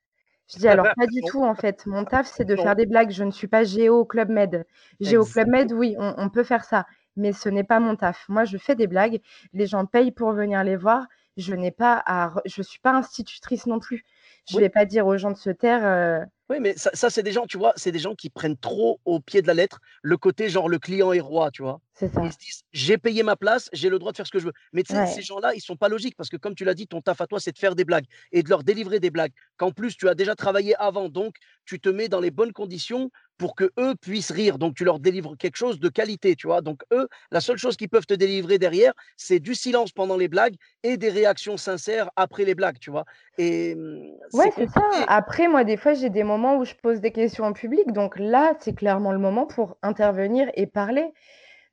Je 0.52 0.58
dis 0.58 0.68
alors 0.68 0.86
pas 0.96 1.06
du 1.06 1.20
tout 1.22 1.44
en 1.44 1.54
fait. 1.54 1.86
Mon 1.86 2.04
taf, 2.04 2.26
c'est 2.26 2.44
de 2.44 2.56
faire 2.56 2.76
des 2.76 2.86
blagues. 2.86 3.10
Je 3.10 3.24
ne 3.24 3.30
suis 3.30 3.48
pas 3.48 3.64
Géo 3.64 4.04
Club 4.04 4.28
Med. 4.28 4.66
Géo 5.00 5.24
Club 5.24 5.48
Med, 5.48 5.72
oui, 5.72 5.96
on, 5.98 6.28
peut 6.28 6.44
faire 6.44 6.64
ça, 6.64 6.86
mais 7.16 7.32
ce 7.32 7.48
n'est 7.48 7.64
pas 7.64 7.80
mon 7.80 7.96
taf. 7.96 8.24
Moi, 8.28 8.44
je 8.44 8.58
fais 8.58 8.74
des 8.74 8.86
blagues. 8.86 9.20
Les 9.52 9.66
gens 9.66 9.86
payent 9.86 10.12
pour 10.12 10.32
venir 10.32 10.62
les 10.64 10.76
voir. 10.76 11.06
Je 11.36 11.54
n'ai 11.54 11.70
pas 11.70 12.02
à, 12.06 12.34
je 12.44 12.62
suis 12.62 12.80
pas 12.80 12.92
institutrice 12.92 13.66
non 13.66 13.78
plus. 13.78 14.04
Je 14.48 14.56
ne 14.56 14.60
vais 14.60 14.68
pas 14.68 14.84
dire 14.84 15.06
aux 15.06 15.16
gens 15.16 15.30
de 15.30 15.36
se 15.36 15.50
taire. 15.50 15.84
Euh, 15.84 16.24
oui, 16.50 16.58
mais 16.60 16.74
ça, 16.76 17.08
c'est 17.08 17.22
des 17.22 17.32
gens, 17.32 17.46
tu 17.46 17.56
vois, 17.56 17.72
c'est 17.76 17.92
des 17.92 17.98
gens 17.98 18.14
qui 18.14 18.28
prennent 18.28 18.58
trop 18.58 19.00
au 19.06 19.20
pied 19.20 19.40
de 19.40 19.46
la 19.46 19.54
lettre 19.54 19.80
le 20.02 20.16
côté 20.18 20.50
genre 20.50 20.68
le 20.68 20.78
client 20.78 21.12
est 21.12 21.20
roi, 21.20 21.50
tu 21.50 21.62
vois. 21.62 21.80
C'est 21.94 22.12
ça. 22.12 22.20
Ils 22.22 22.32
se 22.32 22.38
disent, 22.38 22.62
j'ai 22.72 22.98
payé 22.98 23.22
ma 23.22 23.36
place, 23.36 23.70
j'ai 23.72 23.88
le 23.88 23.98
droit 23.98 24.12
de 24.12 24.16
faire 24.16 24.26
ce 24.26 24.32
que 24.32 24.38
je 24.38 24.46
veux. 24.46 24.52
Mais 24.72 24.82
tu 24.82 24.92
sais, 24.92 25.06
ces 25.06 25.22
gens-là, 25.22 25.54
ils 25.54 25.60
sont 25.60 25.76
pas 25.76 25.88
logiques 25.88 26.16
parce 26.16 26.28
que 26.28 26.36
comme 26.36 26.54
tu 26.54 26.64
l'as 26.64 26.74
dit, 26.74 26.86
ton 26.86 27.00
taf 27.00 27.20
à 27.20 27.26
toi, 27.26 27.40
c'est 27.40 27.52
de 27.52 27.58
faire 27.58 27.74
des 27.74 27.84
blagues 27.84 28.04
et 28.32 28.42
de 28.42 28.50
leur 28.50 28.64
délivrer 28.64 29.00
des 29.00 29.10
blagues. 29.10 29.32
Qu'en 29.56 29.70
plus, 29.70 29.96
tu 29.96 30.08
as 30.08 30.14
déjà 30.14 30.34
travaillé 30.34 30.74
avant, 30.76 31.08
donc 31.08 31.36
tu 31.64 31.80
te 31.80 31.88
mets 31.88 32.08
dans 32.08 32.20
les 32.20 32.30
bonnes 32.30 32.52
conditions 32.52 33.10
pour 33.38 33.54
que 33.54 33.70
eux 33.78 33.94
puissent 34.00 34.30
rire. 34.30 34.58
Donc 34.58 34.74
tu 34.74 34.84
leur 34.84 35.00
délivres 35.00 35.36
quelque 35.36 35.56
chose 35.56 35.80
de 35.80 35.88
qualité, 35.88 36.36
tu 36.36 36.46
vois. 36.46 36.60
Donc 36.60 36.82
eux, 36.92 37.08
la 37.30 37.40
seule 37.40 37.58
chose 37.58 37.76
qu'ils 37.76 37.88
peuvent 37.88 38.06
te 38.06 38.14
délivrer 38.14 38.58
derrière, 38.58 38.92
c'est 39.16 39.40
du 39.40 39.54
silence 39.54 39.92
pendant 39.92 40.16
les 40.16 40.28
blagues 40.28 40.54
et 40.82 40.96
des 40.96 41.10
réactions 41.10 41.56
sincères 41.56 42.10
après 42.16 42.44
les 42.44 42.54
blagues, 42.54 42.78
tu 42.78 42.90
vois. 42.90 43.04
Et 43.38 43.74
mmh, 43.74 44.12
ouais, 44.34 44.52
c'est 44.54 44.68
ça. 44.68 44.82
Après, 45.08 45.48
moi, 45.48 45.64
des 45.64 45.76
fois, 45.76 45.94
j'ai 45.94 46.10
des 46.10 46.24
moments 46.24 46.56
où 46.56 46.64
je 46.64 46.74
pose 46.74 47.00
des 47.00 47.12
questions 47.12 47.46
au 47.46 47.52
public. 47.52 47.92
Donc 47.92 48.18
là, 48.18 48.54
c'est 48.60 48.74
clairement 48.74 49.12
le 49.12 49.18
moment 49.18 49.46
pour 49.46 49.76
intervenir 49.82 50.50
et 50.54 50.66
parler. 50.66 51.12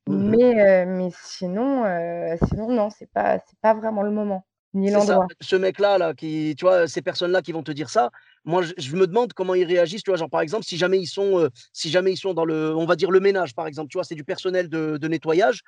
Mmh 0.08 0.30
mais, 0.30 0.86
mais 0.86 1.10
sinon, 1.14 1.84
sinon, 2.48 2.72
non, 2.72 2.90
c'est 2.90 3.12
pas, 3.12 3.38
c'est 3.40 3.60
pas 3.62 3.74
vraiment 3.74 4.02
le 4.02 4.12
moment 4.12 4.46
ni 4.74 4.92
l'endroit. 4.92 5.28
Ce 5.42 5.56
mec-là, 5.56 5.98
là, 5.98 6.14
qui, 6.14 6.56
tu 6.58 6.66
vois, 6.66 6.88
ces 6.88 7.02
personnes-là 7.02 7.42
qui 7.42 7.52
vont 7.52 7.64
te 7.64 7.72
dire 7.72 7.90
ça, 7.90 8.12
moi, 8.46 8.64
je, 8.78 8.96
me 8.96 9.08
demande 9.08 9.34
comment 9.34 9.56
ils 9.56 9.66
réagissent. 9.66 10.04
Tu 10.04 10.12
vois, 10.12 10.18
genre 10.18 10.30
par 10.30 10.42
exemple, 10.42 10.66
si 10.66 10.78
jamais 10.78 11.00
ils 11.00 11.08
sont, 11.08 11.50
si 11.74 11.90
jamais 11.90 12.12
ils 12.12 12.18
sont 12.18 12.34
dans 12.34 12.46
le, 12.46 12.76
on 12.76 12.86
va 12.86 12.96
dire 12.96 13.12
le 13.12 13.20
ménage, 13.20 13.56
par 13.56 13.68
exemple, 13.68 13.90
tu 13.90 13.98
vois, 13.98 14.04
c'est 14.04 14.16
du 14.16 14.24
personnel 14.24 14.70
de, 14.70 15.08
nettoyage. 15.08 15.62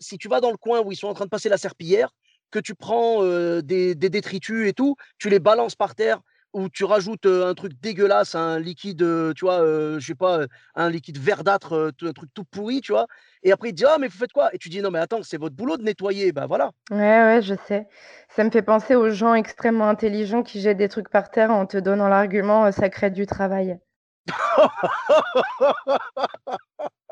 si 0.00 0.18
tu 0.18 0.28
vas 0.28 0.40
dans 0.40 0.50
le 0.50 0.56
coin 0.56 0.80
où 0.80 0.92
ils 0.92 0.96
sont 0.96 1.08
en 1.08 1.14
train 1.14 1.26
de 1.26 1.30
passer 1.30 1.48
la 1.48 1.58
serpillière, 1.58 2.10
que 2.50 2.58
tu 2.58 2.74
prends 2.74 3.22
des, 3.60 3.94
des, 3.94 4.10
détritus 4.10 4.68
et 4.68 4.72
tout, 4.72 4.96
tu 5.18 5.28
les 5.28 5.38
balances 5.38 5.76
par 5.76 5.94
terre 5.94 6.20
où 6.52 6.68
tu 6.68 6.84
rajoutes 6.84 7.26
un 7.26 7.54
truc 7.54 7.72
dégueulasse, 7.80 8.34
un 8.34 8.58
liquide, 8.58 9.04
tu 9.34 9.44
vois, 9.44 9.60
je 9.98 10.04
sais 10.04 10.14
pas, 10.14 10.40
un 10.74 10.90
liquide 10.90 11.18
verdâtre, 11.18 11.92
un 12.02 12.12
truc 12.12 12.30
tout 12.34 12.44
pourri, 12.44 12.80
tu 12.80 12.92
vois. 12.92 13.06
Et 13.42 13.52
après, 13.52 13.70
il 13.70 13.72
te 13.72 13.78
dit, 13.78 13.84
ah, 13.86 13.96
mais 13.98 14.08
vous 14.08 14.18
faites 14.18 14.32
quoi? 14.32 14.54
Et 14.54 14.58
tu 14.58 14.68
dis, 14.68 14.82
non, 14.82 14.90
mais 14.90 14.98
attends, 14.98 15.22
c'est 15.22 15.38
votre 15.38 15.56
boulot 15.56 15.76
de 15.76 15.82
nettoyer. 15.82 16.32
Ben 16.32 16.46
voilà. 16.46 16.72
Ouais, 16.90 16.98
ouais, 16.98 17.40
je 17.42 17.54
sais. 17.66 17.88
Ça 18.28 18.44
me 18.44 18.50
fait 18.50 18.62
penser 18.62 18.94
aux 18.94 19.10
gens 19.10 19.34
extrêmement 19.34 19.88
intelligents 19.88 20.42
qui 20.42 20.60
jettent 20.60 20.76
des 20.76 20.88
trucs 20.88 21.08
par 21.08 21.30
terre 21.30 21.50
en 21.50 21.66
te 21.66 21.76
donnant 21.76 22.08
l'argument, 22.08 22.70
ça 22.72 22.90
crée 22.90 23.10
du 23.10 23.26
travail. 23.26 23.78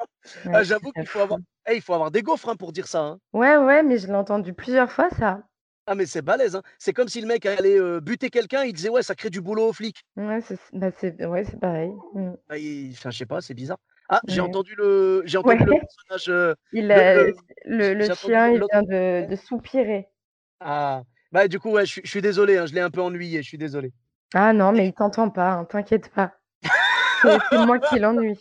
Ah, 0.52 0.62
j'avoue 0.62 0.92
qu'il 0.92 1.06
faut 1.06 1.20
avoir... 1.20 1.40
Eh, 1.70 1.76
il 1.76 1.82
faut 1.82 1.94
avoir 1.94 2.10
des 2.10 2.22
gaufres 2.22 2.50
hein, 2.50 2.56
pour 2.56 2.72
dire 2.72 2.86
ça. 2.86 3.00
Hein. 3.00 3.18
Ouais, 3.32 3.56
ouais, 3.56 3.82
mais 3.82 3.98
je 3.98 4.06
l'ai 4.06 4.14
entendu 4.14 4.52
plusieurs 4.52 4.92
fois, 4.92 5.08
ça. 5.10 5.42
Ah, 5.90 5.94
mais 5.94 6.04
c'est 6.04 6.20
balèze, 6.20 6.54
hein. 6.54 6.62
C'est 6.78 6.92
comme 6.92 7.08
si 7.08 7.20
le 7.22 7.26
mec 7.26 7.46
allait 7.46 7.78
buter 8.00 8.28
quelqu'un, 8.28 8.64
il 8.64 8.74
disait 8.74 8.90
ouais, 8.90 9.02
ça 9.02 9.14
crée 9.14 9.30
du 9.30 9.40
boulot 9.40 9.68
aux 9.68 9.72
flics. 9.72 10.04
Ouais, 10.16 10.40
c'est 10.42 10.58
bah, 10.74 10.90
ouais, 11.28 11.44
pareil. 11.60 11.92
Mmh. 12.12 12.32
Ah, 12.50 12.54
enfin, 12.92 13.10
je 13.10 13.16
sais 13.16 13.26
pas, 13.26 13.40
c'est 13.40 13.54
bizarre. 13.54 13.78
Ah, 14.10 14.20
j'ai 14.26 14.42
entendu 14.42 14.74
le, 14.76 15.22
j'ai 15.24 15.38
entendu 15.38 15.64
le 15.64 15.80
personnage. 15.80 16.56
il, 16.72 16.88
le, 16.88 17.94
le, 17.94 18.14
chien, 18.14 18.48
il 18.48 18.62
vient 18.70 18.82
de, 18.82 19.30
de, 19.30 19.36
soupirer. 19.36 20.08
Ah, 20.60 21.02
bah 21.32 21.48
du 21.48 21.58
coup, 21.58 21.70
ouais, 21.70 21.86
je, 21.86 22.00
suis 22.04 22.22
désolé, 22.22 22.58
hein, 22.58 22.66
je 22.66 22.74
l'ai 22.74 22.80
un 22.80 22.90
peu 22.90 23.00
ennuyé, 23.00 23.42
je 23.42 23.48
suis 23.48 23.58
désolé. 23.58 23.92
Ah 24.34 24.52
non, 24.52 24.72
mais 24.72 24.88
il 24.88 24.92
t'entend 24.94 25.30
pas, 25.30 25.52
hein, 25.52 25.64
t'inquiète 25.64 26.10
pas. 26.10 26.34
c'est 27.22 27.66
moi 27.66 27.78
qui 27.78 27.98
l'ennuie. 27.98 28.38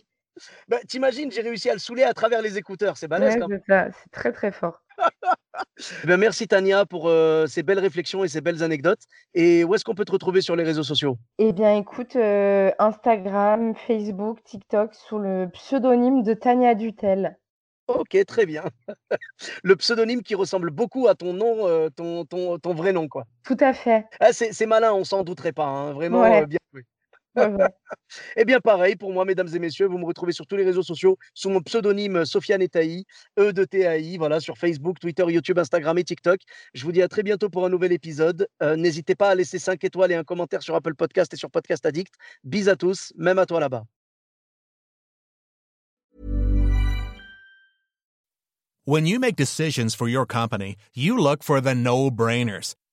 Bah, 0.68 0.78
T'imagines, 0.86 1.32
j'ai 1.32 1.42
réussi 1.42 1.68
à 1.68 1.72
le 1.72 1.78
saouler 1.78 2.04
à 2.04 2.14
travers 2.14 2.42
les 2.42 2.58
écouteurs, 2.58 2.96
c'est 2.96 3.08
balèze. 3.08 3.36
Ouais, 3.36 3.60
c'est 3.68 4.10
très 4.12 4.32
très 4.32 4.52
fort. 4.52 4.82
Eh 6.04 6.06
ben, 6.06 6.16
merci 6.16 6.48
Tania 6.48 6.86
pour 6.86 7.08
euh, 7.08 7.46
ces 7.46 7.62
belles 7.62 7.78
réflexions 7.78 8.24
et 8.24 8.28
ces 8.28 8.40
belles 8.40 8.62
anecdotes. 8.62 9.02
Et 9.34 9.64
où 9.64 9.74
est-ce 9.74 9.84
qu'on 9.84 9.94
peut 9.94 10.04
te 10.04 10.12
retrouver 10.12 10.40
sur 10.40 10.56
les 10.56 10.64
réseaux 10.64 10.82
sociaux? 10.82 11.18
Eh 11.38 11.52
bien, 11.52 11.76
écoute, 11.76 12.16
euh, 12.16 12.70
Instagram, 12.78 13.74
Facebook, 13.74 14.42
TikTok, 14.44 14.94
sous 14.94 15.18
le 15.18 15.48
pseudonyme 15.52 16.22
de 16.22 16.34
Tania 16.34 16.74
Dutel. 16.74 17.38
Ok, 17.88 18.18
très 18.26 18.44
bien. 18.44 18.64
le 19.62 19.76
pseudonyme 19.76 20.22
qui 20.22 20.34
ressemble 20.34 20.70
beaucoup 20.70 21.08
à 21.08 21.14
ton 21.14 21.32
nom, 21.32 21.66
euh, 21.66 21.88
ton, 21.88 22.24
ton, 22.24 22.58
ton, 22.58 22.74
vrai 22.74 22.92
nom, 22.92 23.08
quoi. 23.08 23.24
Tout 23.44 23.56
à 23.60 23.72
fait. 23.72 24.04
Ah, 24.20 24.32
c'est 24.32 24.66
malin, 24.66 24.92
on 24.92 25.04
s'en 25.04 25.24
douterait 25.24 25.52
pas. 25.52 25.66
Hein. 25.66 25.92
Vraiment 25.92 26.22
bien 26.44 26.58
joué. 26.72 26.84
Eh 28.36 28.44
bien, 28.44 28.60
pareil, 28.60 28.96
pour 28.96 29.12
moi, 29.12 29.24
mesdames 29.24 29.48
et 29.54 29.58
messieurs, 29.58 29.86
vous 29.86 29.98
me 29.98 30.06
retrouvez 30.06 30.32
sur 30.32 30.46
tous 30.46 30.56
les 30.56 30.64
réseaux 30.64 30.82
sociaux 30.82 31.18
sous 31.34 31.50
mon 31.50 31.60
pseudonyme 31.60 32.24
Sofiane 32.24 32.62
Etaï, 32.62 33.04
E 33.38 33.52
de 33.52 33.64
TAI, 33.64 34.16
voilà, 34.16 34.40
sur 34.40 34.56
Facebook, 34.56 34.98
Twitter, 34.98 35.24
YouTube, 35.28 35.58
Instagram 35.58 35.98
et 35.98 36.04
TikTok. 36.04 36.40
Je 36.74 36.84
vous 36.84 36.92
dis 36.92 37.02
à 37.02 37.08
très 37.08 37.22
bientôt 37.22 37.50
pour 37.50 37.64
un 37.64 37.68
nouvel 37.68 37.92
épisode. 37.92 38.48
Euh, 38.62 38.76
n'hésitez 38.76 39.14
pas 39.14 39.30
à 39.30 39.34
laisser 39.34 39.58
5 39.58 39.82
étoiles 39.84 40.12
et 40.12 40.14
un 40.14 40.24
commentaire 40.24 40.62
sur 40.62 40.74
Apple 40.74 40.94
Podcast 40.94 41.32
et 41.34 41.36
sur 41.36 41.50
Podcast 41.50 41.84
Addict. 41.86 42.14
Bis 42.44 42.68
à 42.68 42.76
tous, 42.76 43.12
même 43.16 43.38
à 43.38 43.46
toi 43.46 43.60
là-bas. 43.60 43.84
When 48.84 49.04
you 49.04 49.18
make 49.18 49.36
decisions 49.36 49.94
for 49.94 50.08
your 50.08 50.24
company, 50.24 50.76
you 50.94 51.18
look 51.18 51.42
for 51.42 51.60
the 51.60 51.74
no-brainers. 51.74 52.74